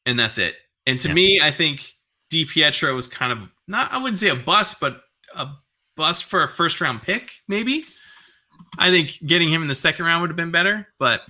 [0.06, 0.56] and that's it.
[0.86, 1.14] And to Yeah.
[1.14, 1.94] me, I think
[2.32, 5.02] DiPietro was kind of not I wouldn't say a bust, but
[5.36, 5.48] a
[6.00, 7.84] bust for a first round pick, maybe.
[8.78, 11.20] I think getting him in the second round would have been better, but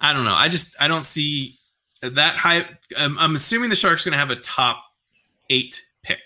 [0.00, 0.34] I don't know.
[0.34, 1.54] I just I don't see
[2.00, 2.64] that high.
[2.96, 4.84] I'm, I'm assuming the Sharks going to have a top
[5.50, 6.20] eight pick,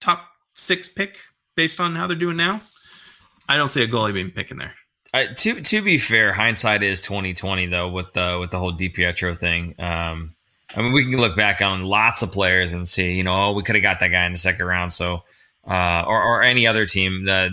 [0.00, 1.18] top six pick
[1.56, 2.60] based on how they're doing now.
[3.48, 4.74] I don't see a goalie being picked in there.
[5.12, 8.72] Uh, to to be fair, hindsight is twenty twenty though with the with the whole
[8.72, 9.74] DiPietro thing.
[9.80, 10.36] Um,
[10.74, 13.52] I mean, we can look back on lots of players and see, you know, oh,
[13.54, 14.92] we could have got that guy in the second round.
[14.92, 15.24] So,
[15.66, 17.50] uh, or or any other team that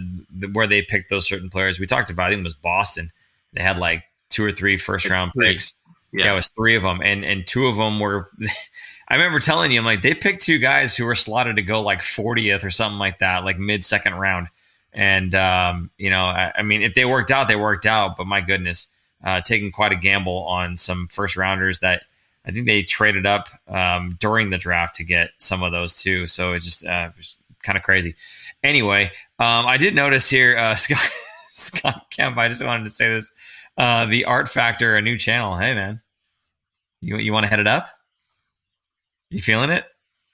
[0.53, 1.80] where they picked those certain players.
[1.80, 2.28] We talked about.
[2.28, 3.09] I think it was Boston.
[3.53, 5.53] They had like two or three first round three.
[5.53, 5.76] picks.
[6.11, 6.32] Yeah.
[6.32, 8.30] it was three of them, and and two of them were.
[9.09, 11.82] I remember telling you, I'm like, they picked two guys who were slotted to go
[11.82, 14.47] like 40th or something like that, like mid second round.
[14.93, 18.16] And um, you know, I, I mean, if they worked out, they worked out.
[18.16, 18.93] But my goodness,
[19.24, 22.03] uh, taking quite a gamble on some first rounders that
[22.45, 26.28] I think they traded up um, during the draft to get some of those too.
[26.28, 27.09] So it just uh,
[27.64, 28.16] kind of crazy.
[28.61, 29.05] Anyway,
[29.39, 31.09] um, I did notice here, uh, Scott,
[31.47, 32.38] Scott Kemp.
[32.38, 33.32] I just wanted to say this:
[33.78, 35.57] uh, the Art Factor, a new channel.
[35.57, 36.01] Hey, man,
[37.01, 37.88] you you want to head it up?
[39.30, 39.86] You feeling it?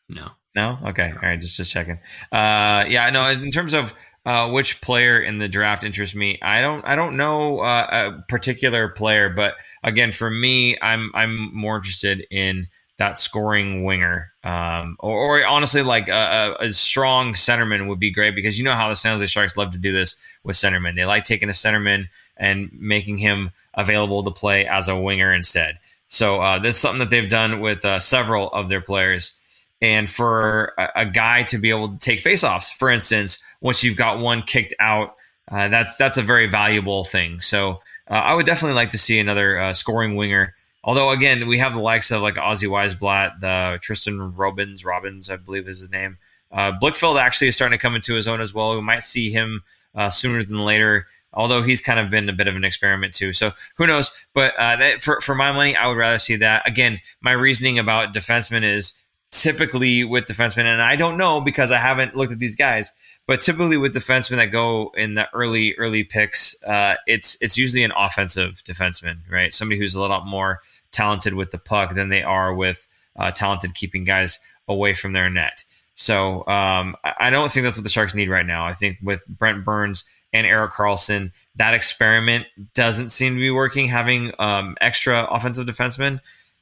[0.10, 0.28] No.
[0.56, 0.78] No.
[0.88, 1.12] Okay.
[1.12, 1.40] All right.
[1.40, 2.00] Just just checking.
[2.32, 3.06] Uh, yeah.
[3.06, 3.28] I know.
[3.28, 3.94] In terms of
[4.26, 6.86] uh, which player in the draft interests me, I don't.
[6.86, 7.88] I don't know uh,
[8.20, 12.68] a particular player, but again, for me, I'm I'm more interested in
[13.00, 18.36] that scoring winger, um, or, or honestly, like a, a, strong centerman would be great
[18.36, 20.96] because you know how the San Jose Sharks love to do this with centermen.
[20.96, 25.80] They like taking a centerman and making him available to play as a winger instead.
[26.08, 29.34] So uh, this is something that they've done with uh, several of their players.
[29.82, 33.98] And for a, a guy to be able to take faceoffs, for instance, once you've
[33.98, 35.16] got one kicked out,
[35.50, 37.40] uh, that's that's a very valuable thing.
[37.40, 40.54] So uh, I would definitely like to see another uh, scoring winger.
[40.84, 45.36] Although again, we have the likes of like Ozzy Wiesblatt, the Tristen Robins, Robins, I
[45.36, 46.18] believe is his name.
[46.52, 48.76] Uh, Blickfeld actually is starting to come into his own as well.
[48.76, 49.62] We might see him
[49.94, 53.34] uh, sooner than later although he's kind of been a bit of an experiment too.
[53.34, 54.12] So who knows?
[54.34, 56.68] But uh, that, for for my money, I would rather see that.
[56.68, 58.94] Again, my reasoning about defensemen is
[59.32, 62.94] typically with defensemen, and I don't know because I haven't looked at these guys.
[63.30, 67.84] But typically with defensemen that go in the early early picks, uh, it's it's usually
[67.84, 69.54] an offensive defenseman, right?
[69.54, 73.76] Somebody who's a little more talented with the puck than they are with uh, talented
[73.76, 75.64] keeping guys away from their net.
[75.94, 78.66] So um, I don't think that's what the Sharks need right now.
[78.66, 83.90] I think with Brent Burns and Erik Karlsson, that experiment doesn't seem to be working.
[83.90, 86.20] Having um, extra offensive defensemen,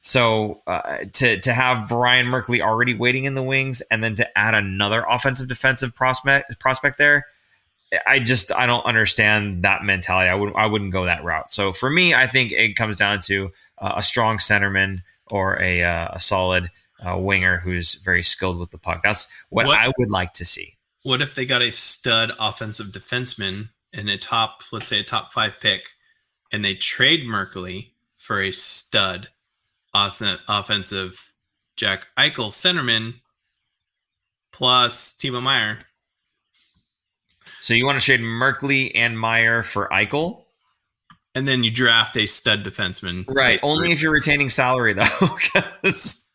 [0.08, 4.38] so uh, to to have Brian Merkley already waiting in the wings, and then to
[4.38, 7.26] add another offensive defensive prospect prospect there,
[8.06, 10.30] I just I don't understand that mentality.
[10.30, 11.52] I would I wouldn't go that route.
[11.52, 15.82] So for me, I think it comes down to uh, a strong centerman or a
[15.82, 16.70] uh, a solid
[17.06, 19.02] uh, winger who's very skilled with the puck.
[19.02, 20.78] That's what, What- I would like to see.
[21.02, 25.32] What if they got a stud offensive defenseman in a top, let's say a top
[25.34, 25.82] five pick,
[26.50, 29.28] and they trade Merkley for a stud
[29.94, 31.32] offensive
[31.76, 33.14] Jack Eichel centerman
[34.52, 35.78] plus Timo Meier?
[37.60, 40.44] So you want to trade Merkley and Meier for Eichel?
[41.34, 43.24] And then you draft a stud defenseman.
[43.28, 43.60] Right.
[43.62, 46.30] Only if you're retaining salary though, 'cause-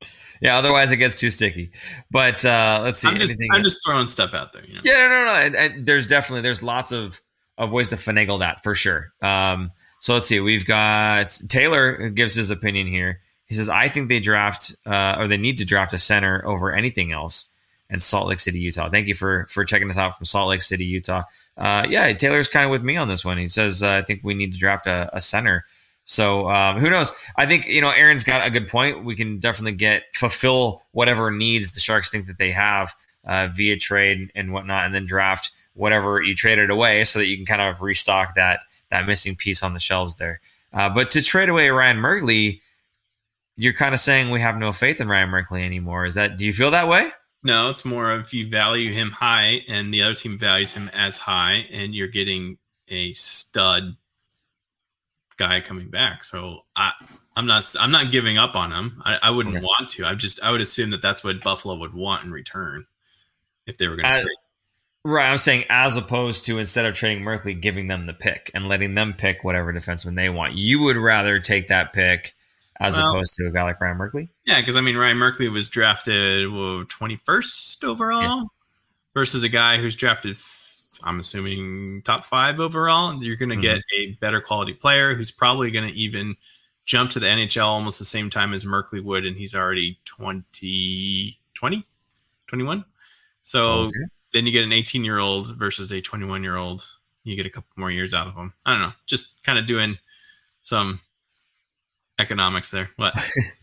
[0.40, 0.56] yeah.
[0.56, 1.70] Otherwise, it gets too sticky.
[2.10, 3.08] But uh, let's see.
[3.08, 4.64] I'm just, I'm just throwing stuff out there.
[4.64, 4.80] You know?
[4.84, 5.34] yeah, no, no, no.
[5.34, 7.20] And, and there's definitely there's lots of
[7.58, 9.12] of ways to finagle that for sure.
[9.20, 9.70] Um,
[10.02, 10.40] so let's see.
[10.40, 13.20] We've got Taylor gives his opinion here.
[13.46, 16.74] He says, "I think they draft uh, or they need to draft a center over
[16.74, 17.48] anything else."
[17.88, 18.88] And Salt Lake City, Utah.
[18.88, 21.22] Thank you for for checking us out from Salt Lake City, Utah.
[21.56, 23.38] Uh, yeah, Taylor's kind of with me on this one.
[23.38, 25.66] He says, uh, "I think we need to draft a, a center."
[26.04, 27.12] So um, who knows?
[27.36, 29.04] I think you know Aaron's got a good point.
[29.04, 32.92] We can definitely get fulfill whatever needs the Sharks think that they have
[33.24, 37.36] uh, via trade and whatnot, and then draft whatever you traded away, so that you
[37.36, 40.40] can kind of restock that that missing piece on the shelves there.
[40.72, 42.60] Uh, but to trade away Ryan Merkley,
[43.56, 46.06] you're kind of saying we have no faith in Ryan Merkley anymore.
[46.06, 46.38] Is that?
[46.38, 47.10] Do you feel that way?
[47.42, 51.16] No, it's more of you value him high and the other team values him as
[51.16, 52.56] high, and you're getting
[52.88, 53.96] a stud
[55.36, 56.22] guy coming back.
[56.24, 56.92] So I,
[57.34, 59.02] I'm not I'm not giving up on him.
[59.04, 59.64] I, I wouldn't Okay.
[59.64, 60.06] want to.
[60.06, 62.86] I just I would assume that that's what Buffalo would want in return
[63.66, 64.36] if they were going Uh, to trade.
[65.04, 68.68] Right, I'm saying as opposed to instead of trading Merkley, giving them the pick and
[68.68, 70.54] letting them pick whatever defenseman they want.
[70.54, 72.34] You would rather take that pick
[72.78, 74.28] as Well- opposed to a guy like Ryan Merkley.
[74.44, 78.48] Yeah, because I mean Ryan Merkley was drafted well, 21st overall
[79.14, 80.38] versus a guy who's drafted.
[81.02, 83.20] I'm assuming top five overall.
[83.22, 84.12] You're going to get mm-hmm.
[84.12, 86.36] a better quality player who's probably going to even
[86.84, 91.40] jump to the NHL almost the same time as Merkley would, and he's already 20,
[91.54, 91.86] 20,
[92.46, 92.84] 21.
[93.42, 93.98] So Okay.
[94.32, 96.84] Then you get an 18 year old versus a 21 year old.
[97.24, 98.52] You get a couple more years out of them.
[98.66, 98.92] I don't know.
[99.06, 99.98] Just kind of doing
[100.60, 101.00] some
[102.18, 102.90] economics there.
[102.96, 103.14] What?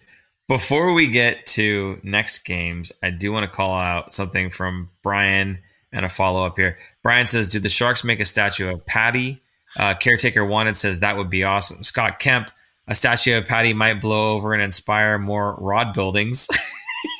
[0.47, 5.59] Before we get to next games, I do want to call out something from Brian
[5.91, 6.79] and a follow up here.
[7.03, 9.41] Brian says, "Do the Sharks make a statue of Patty?"
[9.77, 11.83] Uh, Caretaker wanted says that would be awesome.
[11.83, 12.49] Scott Kemp,
[12.87, 16.47] a statue of Patty might blow over and inspire more rod buildings.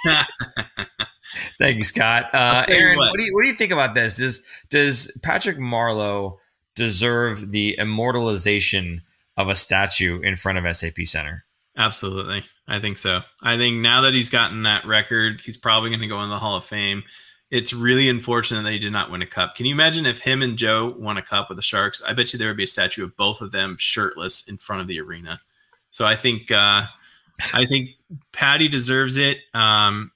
[1.58, 2.26] Thank you, Scott.
[2.34, 3.12] Uh, I'll tell you Aaron, what.
[3.12, 3.20] what.
[3.20, 4.18] do you what do you think about this?
[4.18, 6.38] Does does Patrick Marleau
[6.76, 9.02] deserve the immortalization
[9.38, 11.46] of a statue in front of SAP Center?
[11.78, 12.44] Absolutely.
[12.68, 13.22] I think so.
[13.42, 16.38] I think now that he's gotten that record, he's probably going to go in the
[16.38, 17.04] Hall of Fame.
[17.52, 19.56] It's really unfortunate that he did not win a cup.
[19.56, 22.04] Can you imagine if him and Joe won a cup with the Sharks?
[22.04, 24.82] I bet you there would be a statue of both of them shirtless in front
[24.82, 25.40] of the arena.
[25.90, 26.84] So I think uh,
[27.54, 27.92] I think
[28.34, 29.40] Patty deserves it.
[29.54, 30.12] Um,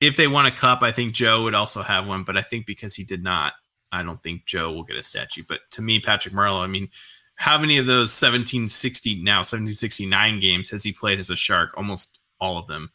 [0.00, 2.22] if they won a cup, I think Joe would also have one.
[2.24, 3.54] But I think because he did not,
[3.92, 5.42] I don't think Joe will get a statue.
[5.48, 6.88] But to me, Patrick Marleau, I mean,
[7.36, 12.20] how many of those 1760 now 1769 games has he played as a shark almost
[12.40, 12.90] all of them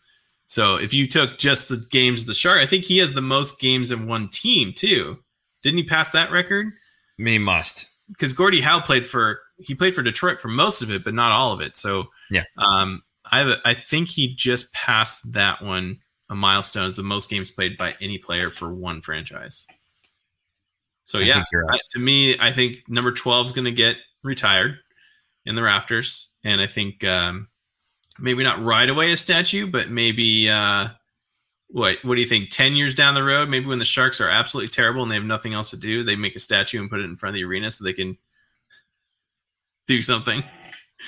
[0.47, 3.21] so if you took just the games of the shark i think he has the
[3.21, 5.15] most games in one team too
[5.61, 6.67] didn't he pass that record
[7.19, 7.91] Me must.
[8.07, 11.31] because Gordie Howe played for he played for Detroit for most of it, but not
[11.31, 11.77] all of it.
[11.77, 12.45] So Yeah.
[12.57, 15.99] um, I have a, I think he just passed that one
[16.31, 19.67] a milestone as the most games played by any player for one franchise.
[21.03, 21.43] So I yeah.
[21.69, 24.79] I- to me, I think number twelve is going to get retired
[25.45, 27.49] in the rafters, and I think um,
[28.17, 30.87] maybe not right away a statue, but maybe uh,
[31.67, 32.49] what what do you think?
[32.49, 35.25] Ten years down the road, maybe when the Sharks are absolutely terrible and they have
[35.25, 37.43] nothing else to do, they make a statue and put it in front of the
[37.43, 38.17] arena so they can
[39.87, 40.43] do something.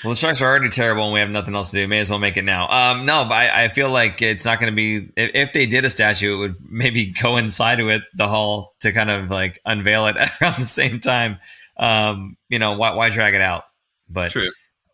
[0.03, 1.87] Well, the Sharks are already terrible, and we have nothing else to do.
[1.87, 2.67] May as well make it now.
[2.69, 5.09] Um, no, but I, I feel like it's not going to be.
[5.15, 9.09] If, if they did a statue, it would maybe coincide with the hall to kind
[9.09, 11.39] of like unveil it around the same time.
[11.77, 13.63] Um, you know, why, why drag it out?
[14.09, 14.49] But True.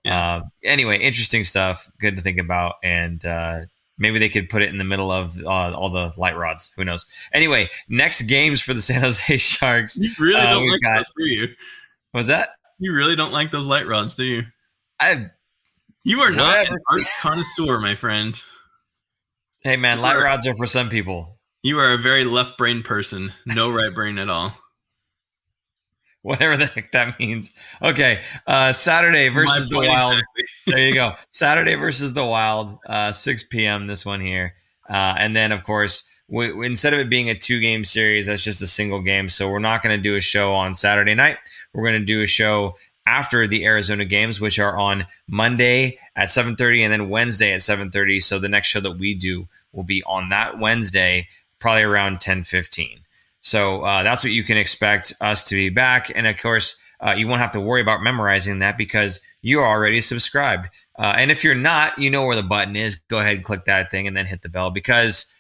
[0.06, 1.90] uh, anyway, interesting stuff.
[2.00, 3.60] Good to think about, and uh,
[3.98, 6.72] maybe they could put it in the middle of uh, all the light rods.
[6.78, 7.06] Who knows?
[7.34, 9.98] Anyway, next games for the San Jose Sharks.
[9.98, 11.48] You really Uh, don't like got- those, do you?
[12.14, 12.50] Was that?
[12.80, 14.44] You really don't like those light rods, do you?
[15.00, 15.28] I
[16.04, 16.76] You are not Whatever.
[16.76, 18.42] an art connoisseur, my friend.
[19.64, 21.38] hey man, light rods are for some people.
[21.64, 24.54] You are a very left brain person, no right brain at all.
[26.22, 27.52] whatever the heck that means.
[27.82, 30.14] Okay, uh, Saturday versus the Wild.
[30.14, 30.44] exactly.
[30.68, 31.14] there you go.
[31.30, 33.88] Saturday versus the Wild, uh, 6 p.m.
[33.88, 34.54] This one here,
[34.90, 38.44] uh, and then of course, we, we- instead of it being a two-game series, that's
[38.44, 39.30] just a single game.
[39.30, 41.38] So we're not going to do a show on Saturday night.
[41.74, 42.76] We're going to do a show
[43.10, 48.20] after the Arizona games, which are on Monday at 7:30, and then Wednesday at 7:30.
[48.20, 53.00] So the next show that we do will be on that Wednesday, probably around 10:15.
[53.42, 56.12] So uh, that's what you can expect us to be back.
[56.14, 60.02] And of course, uh, you won't have to worry about memorizing that because you're already
[60.02, 60.70] subscribed.
[60.98, 62.96] Uh, and if you're not, you know where the button is.
[63.08, 65.34] Go ahead and click that thing and then hit the bell because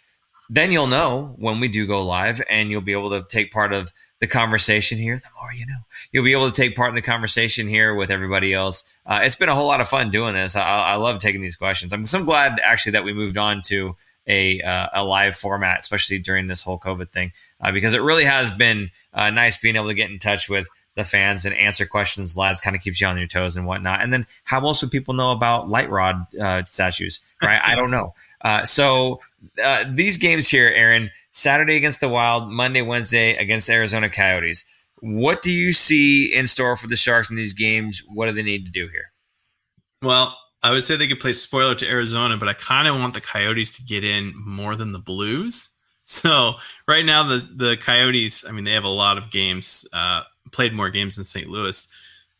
[0.49, 3.73] then you'll know when we do go live and you'll be able to take part
[3.73, 5.15] of the conversation here.
[5.15, 5.79] The more you know,
[6.11, 8.83] you'll be able to take part in the conversation here with everybody else.
[9.05, 10.55] Uh, it's been a whole lot of fun doing this.
[10.55, 11.93] I, I love taking these questions.
[11.93, 13.95] I'm so glad actually that we moved on to
[14.27, 18.25] a, uh, a live format, especially during this whole COVID thing, uh, because it really
[18.25, 21.85] has been uh, nice being able to get in touch with the fans and answer
[21.85, 22.61] questions live.
[22.61, 24.01] Kind of keeps you on your toes and whatnot.
[24.01, 27.21] And then how else would people know about light rod uh, statues?
[27.41, 27.59] Right?
[27.63, 28.13] I don't know.
[28.41, 29.21] Uh, so
[29.63, 34.65] uh, these games here, Aaron, Saturday against the Wild, Monday, Wednesday against the Arizona Coyotes.
[35.01, 38.03] What do you see in store for the Sharks in these games?
[38.07, 39.05] What do they need to do here?
[40.01, 43.13] Well, I would say they could play spoiler to Arizona, but I kind of want
[43.13, 45.71] the Coyotes to get in more than the Blues.
[46.11, 46.55] So
[46.87, 50.73] right now, the the Coyotes, I mean, they have a lot of games, uh, played
[50.73, 51.47] more games than St.
[51.47, 51.87] Louis,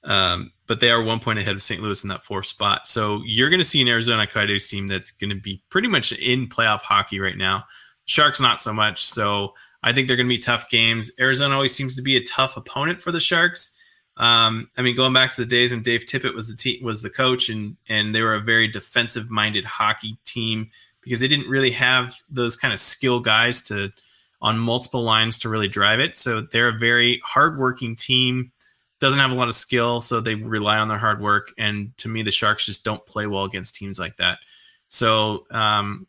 [0.06, 1.80] um, but they are one point ahead of St.
[1.80, 2.88] Louis in that fourth spot.
[2.88, 6.12] So you're going to see an Arizona Coyotes team that's going to be pretty much
[6.14, 7.64] in playoff hockey right now.
[8.10, 9.06] Sharks not so much.
[9.06, 9.54] So
[9.84, 11.12] I think they're going to be tough games.
[11.20, 13.76] Arizona always seems to be a tough opponent for the Sharks.
[14.18, 17.04] Um, I mean, going back to the days when Dave Tippett was the team was
[17.04, 20.70] the coach, and and they were a very defensive minded hockey team
[21.02, 23.94] because they didn't really have those kind of skill guys to
[24.42, 26.16] on multiple lines to really drive it.
[26.16, 28.52] So they're a very hardworking team.
[29.00, 31.54] Doesn't have a lot of skill, so they rely on their hard work.
[31.60, 34.40] And to me, the Sharks just don't play well against teams like that.
[34.88, 36.08] So um,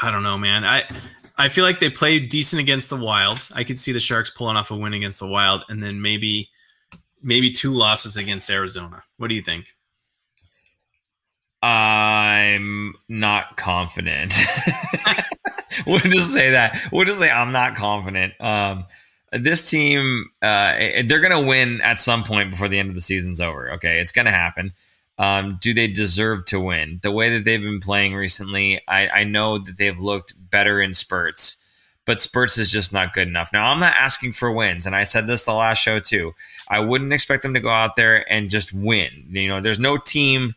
[0.00, 0.64] I don't know, man.
[0.64, 0.84] I
[1.36, 3.48] I feel like they played decent against the Wild.
[3.54, 6.50] I could see the Sharks pulling off a win against the Wild, and then maybe
[7.22, 9.02] maybe two losses against Arizona.
[9.16, 9.66] What do you think?
[11.62, 14.34] I'm not confident.
[15.86, 16.78] we'll just say that.
[16.90, 18.32] We'll just say I'm not confident.
[18.40, 18.86] Um,
[19.32, 20.76] this team, uh,
[21.06, 23.72] they're going to win at some point before the end of the season's over.
[23.72, 24.72] Okay, it's going to happen.
[25.20, 26.98] Um, do they deserve to win?
[27.02, 30.94] The way that they've been playing recently, I, I know that they've looked better in
[30.94, 31.62] spurts,
[32.06, 33.52] but spurts is just not good enough.
[33.52, 36.32] Now, I'm not asking for wins, and I said this the last show too.
[36.68, 39.26] I wouldn't expect them to go out there and just win.
[39.28, 40.54] You know, there's no team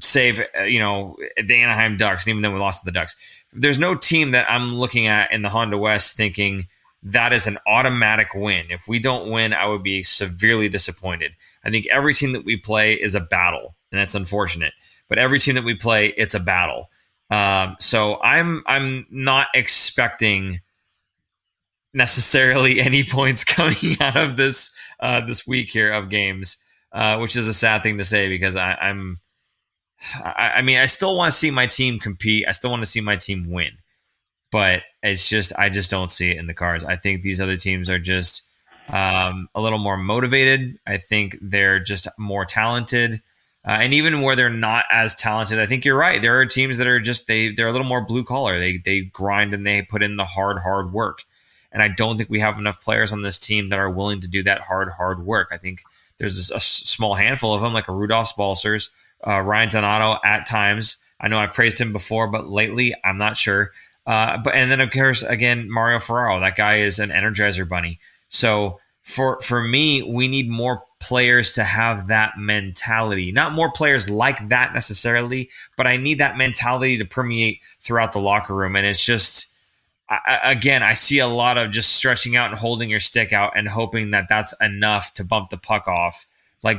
[0.00, 3.14] save, uh, you know, the Anaheim Ducks, and even though we lost to the Ducks.
[3.52, 6.66] There's no team that I'm looking at in the Honda West thinking
[7.04, 8.66] that is an automatic win.
[8.68, 11.34] If we don't win, I would be severely disappointed.
[11.64, 14.72] I think every team that we play is a battle and that's unfortunate.
[15.08, 16.90] But every team that we play, it's a battle.
[17.30, 20.60] Um, so I'm I'm not expecting
[21.94, 26.58] necessarily any points coming out of this uh, this week here of games,
[26.92, 29.18] uh, which is a sad thing to say because I, I'm.
[30.24, 32.44] I, I mean, I still want to see my team compete.
[32.48, 33.70] I still want to see my team win,
[34.50, 36.84] but it's just I just don't see it in the cards.
[36.84, 38.42] I think these other teams are just
[38.88, 40.76] um, a little more motivated.
[40.86, 43.22] I think they're just more talented.
[43.64, 46.20] Uh, and even where they're not as talented, I think you're right.
[46.20, 48.58] There are teams that are just they they're a little more blue collar.
[48.58, 51.24] They they grind and they put in the hard hard work.
[51.70, 54.28] And I don't think we have enough players on this team that are willing to
[54.28, 55.48] do that hard hard work.
[55.52, 55.82] I think
[56.18, 58.90] there's a small handful of them, like a Rudolph Balcers,
[59.26, 60.96] uh, Ryan Donato at times.
[61.20, 63.70] I know I've praised him before, but lately I'm not sure.
[64.06, 68.00] Uh, but and then of course again Mario Ferraro, that guy is an energizer bunny.
[68.28, 73.32] So for for me, we need more players to have that mentality.
[73.32, 78.20] Not more players like that necessarily, but I need that mentality to permeate throughout the
[78.20, 78.76] locker room.
[78.76, 79.52] And it's just,
[80.08, 83.52] I, again, I see a lot of just stretching out and holding your stick out
[83.56, 86.26] and hoping that that's enough to bump the puck off.
[86.62, 86.78] Like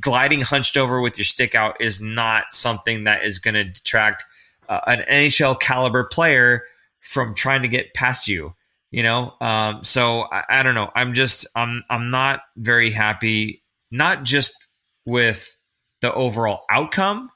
[0.00, 4.24] gliding hunched over with your stick out is not something that is going to detract
[4.68, 6.64] uh, an NHL caliber player
[7.00, 8.54] from trying to get past you
[8.90, 10.90] you know um, so I, I, don't know.
[10.94, 14.66] I'm just i'm i'm not very happy not just
[15.06, 15.56] with
[16.00, 17.30] the overall outcome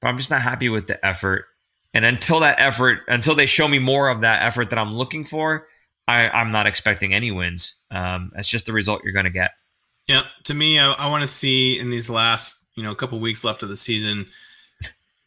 [0.00, 1.46] but i'm just not happy with the effort.
[1.94, 5.24] And until that effort until they show me more of that effort that i'm looking
[5.24, 5.66] for
[6.08, 7.76] I, i'm not expecting any wins.
[7.90, 9.52] Um, that's just the result you're going to get.
[10.06, 13.18] Yeah to me i, I want to see in these last you know a couple
[13.20, 14.26] weeks left of the season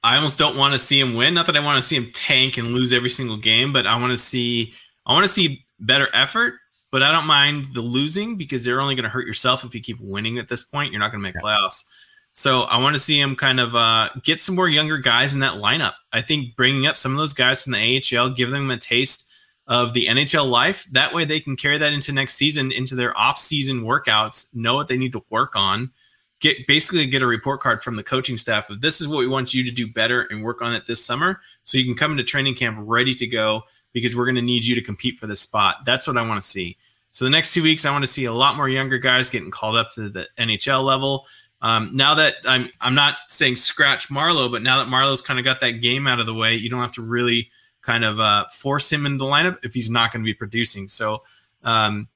[0.03, 1.33] I almost don't want to see him win.
[1.33, 3.99] Not that I want to see him tank and lose every single game, but I
[3.99, 4.73] want to see
[5.05, 6.55] I want to see better effort,
[6.91, 9.81] but I don't mind the losing because they're only going to hurt yourself if you
[9.81, 10.91] keep winning at this point.
[10.91, 11.41] You're not going to make yeah.
[11.41, 11.83] playoffs.
[12.31, 15.39] So I want to see him kind of uh, get some more younger guys in
[15.39, 15.93] that lineup.
[16.13, 19.29] I think bringing up some of those guys from the AHL, give them a taste
[19.67, 20.87] of the NHL life.
[20.91, 24.87] That way they can carry that into next season, into their off-season workouts, know what
[24.87, 25.91] they need to work on,
[26.39, 29.27] get basically get a report card from the coaching staff of this is what we
[29.27, 32.11] want you to do better and work on it this summer, so you can come
[32.11, 33.61] into training camp ready to go
[33.93, 35.77] because we're going to need you to compete for this spot.
[35.85, 36.77] That's what I want to see.
[37.11, 39.51] So the next two weeks, I want to see a lot more younger guys getting
[39.51, 41.25] called up to the NHL level.
[41.61, 45.45] Um, now that I'm, I'm not saying scratch Marleau, but now that Marleau's kind of
[45.45, 47.49] got that game out of the way, you don't have to really
[47.81, 50.87] kind of uh, force him into the lineup if he's not going to be producing.
[50.87, 51.23] So
[51.63, 52.07] um,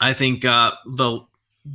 [0.00, 1.20] I think uh, the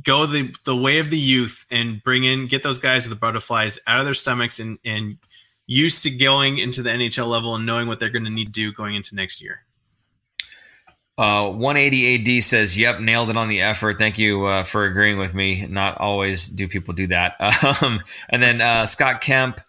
[0.02, 3.78] go the the way of the youth and bring in get those guys the butterflies
[3.86, 5.18] out of their stomachs and and
[5.66, 8.52] used to going into the NHL level and knowing what they're going to need to
[8.52, 9.64] do going into next year.
[11.16, 13.98] Uh, 180 AD says, "Yep, nailed it on the effort.
[13.98, 15.64] Thank you uh, for agreeing with me.
[15.68, 17.36] Not always do people do that."
[17.82, 19.60] Um, and then uh, Scott Kemp,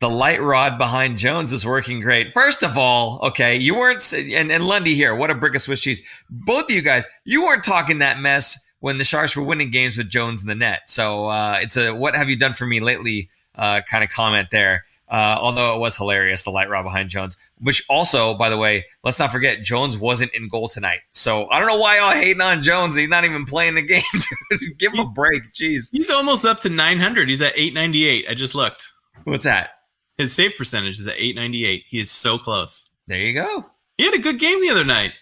[0.00, 2.32] the light rod behind Jones is working great.
[2.32, 5.16] First of all, okay, you weren't, and, and Lundy here.
[5.16, 6.00] What a brick of Swiss cheese!
[6.30, 9.98] Both of you guys, you weren't talking that mess when the Sharks were winning games
[9.98, 10.88] with Jones in the net.
[10.88, 14.48] So uh, it's a "What have you done for me lately?" Uh, kind of comment
[14.52, 14.84] there.
[15.10, 18.84] Uh, although it was hilarious, the light rod behind Jones, which also, by the way,
[19.04, 20.98] let's not forget, Jones wasn't in goal tonight.
[21.12, 22.94] So I don't know why y'all hating on Jones.
[22.94, 24.02] He's not even playing the game.
[24.78, 25.42] Give him he's, a break.
[25.54, 25.88] Jeez.
[25.90, 27.28] He's almost up to 900.
[27.28, 28.26] He's at 898.
[28.28, 28.92] I just looked.
[29.24, 29.70] What's that?
[30.18, 31.84] His save percentage is at 898.
[31.88, 32.90] He is so close.
[33.06, 33.64] There you go.
[33.96, 35.12] He had a good game the other night.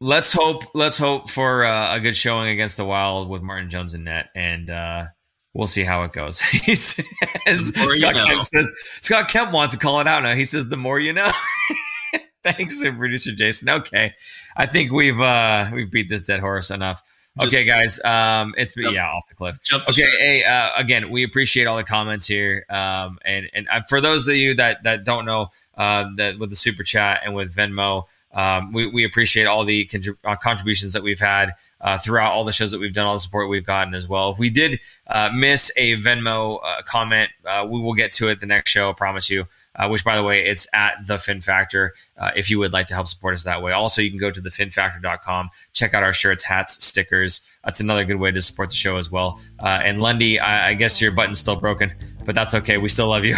[0.00, 3.94] let's hope let's hope for uh, a good showing against the Wild with Martin Jones
[3.94, 5.04] in net, and uh,
[5.54, 6.40] we'll see how it goes.
[6.40, 7.06] he says
[7.74, 8.14] Scott.
[8.16, 10.34] Kemp says Scott Kemp wants to call it out now.
[10.34, 11.30] He says the more you know.
[12.42, 13.68] Thanks, to producer Jason.
[13.68, 14.14] Okay,
[14.56, 17.02] I think we've uh we've beat this dead horse enough.
[17.38, 18.02] Just- okay, guys.
[18.02, 19.62] Um, it's Jump- yeah off the cliff.
[19.62, 20.14] Jump the Okay, shark.
[20.18, 22.64] hey, uh, again, we appreciate all the comments here.
[22.70, 26.50] Um, and and uh, for those of you that that don't know, uh, that with
[26.50, 30.94] the super chat and with Venmo, um, we we appreciate all the contrib- uh, contributions
[30.94, 33.66] that we've had uh, throughout all the shows that we've done, all the support we've
[33.66, 34.30] gotten as well.
[34.30, 38.40] If we did uh, miss a Venmo uh, comment, uh, we will get to it
[38.40, 38.90] the next show.
[38.90, 39.46] I promise you.
[39.76, 41.94] Uh, which, by the way, it's at the Fin Factor.
[42.18, 44.30] Uh, if you would like to help support us that way, also you can go
[44.30, 47.48] to thefinfactor.com, check out our shirts, hats, stickers.
[47.64, 49.40] That's another good way to support the show as well.
[49.60, 52.78] Uh, and Lundy, I, I guess your button's still broken, but that's okay.
[52.78, 53.36] We still love you.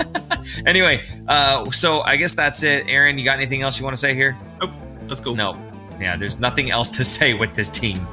[0.66, 2.86] anyway, uh, so I guess that's it.
[2.86, 4.36] Aaron, you got anything else you want to say here?
[4.60, 4.70] Nope.
[5.08, 5.34] Let's go.
[5.34, 5.73] No.
[6.00, 8.06] Yeah, there's nothing else to say with this team.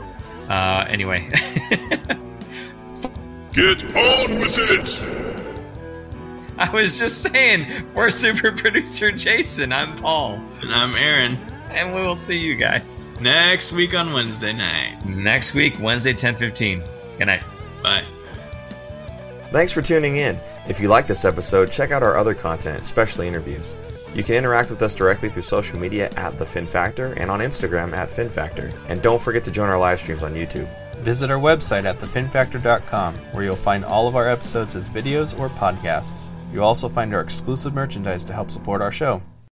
[0.49, 1.29] Uh, anyway.
[3.53, 5.03] Get on with it!
[6.57, 9.71] I was just saying, we're super producer Jason.
[9.73, 10.39] I'm Paul.
[10.61, 11.37] And I'm Aaron.
[11.69, 14.97] And we will see you guys Next week on Wednesday night.
[15.05, 16.83] next week, Wednesday, 10 15.
[17.17, 17.41] Good night.
[17.81, 18.03] Bye.
[19.51, 20.37] Thanks for tuning in.
[20.67, 23.73] If you like this episode, check out our other content, especially interviews.
[24.13, 27.39] You can interact with us directly through social media at The Fin Factor and on
[27.39, 28.73] Instagram at Fin Factor.
[28.89, 30.67] And don't forget to join our live streams on YouTube.
[30.97, 35.49] Visit our website at thefinfactor.com, where you'll find all of our episodes as videos or
[35.49, 36.29] podcasts.
[36.53, 39.21] You'll also find our exclusive merchandise to help support our show.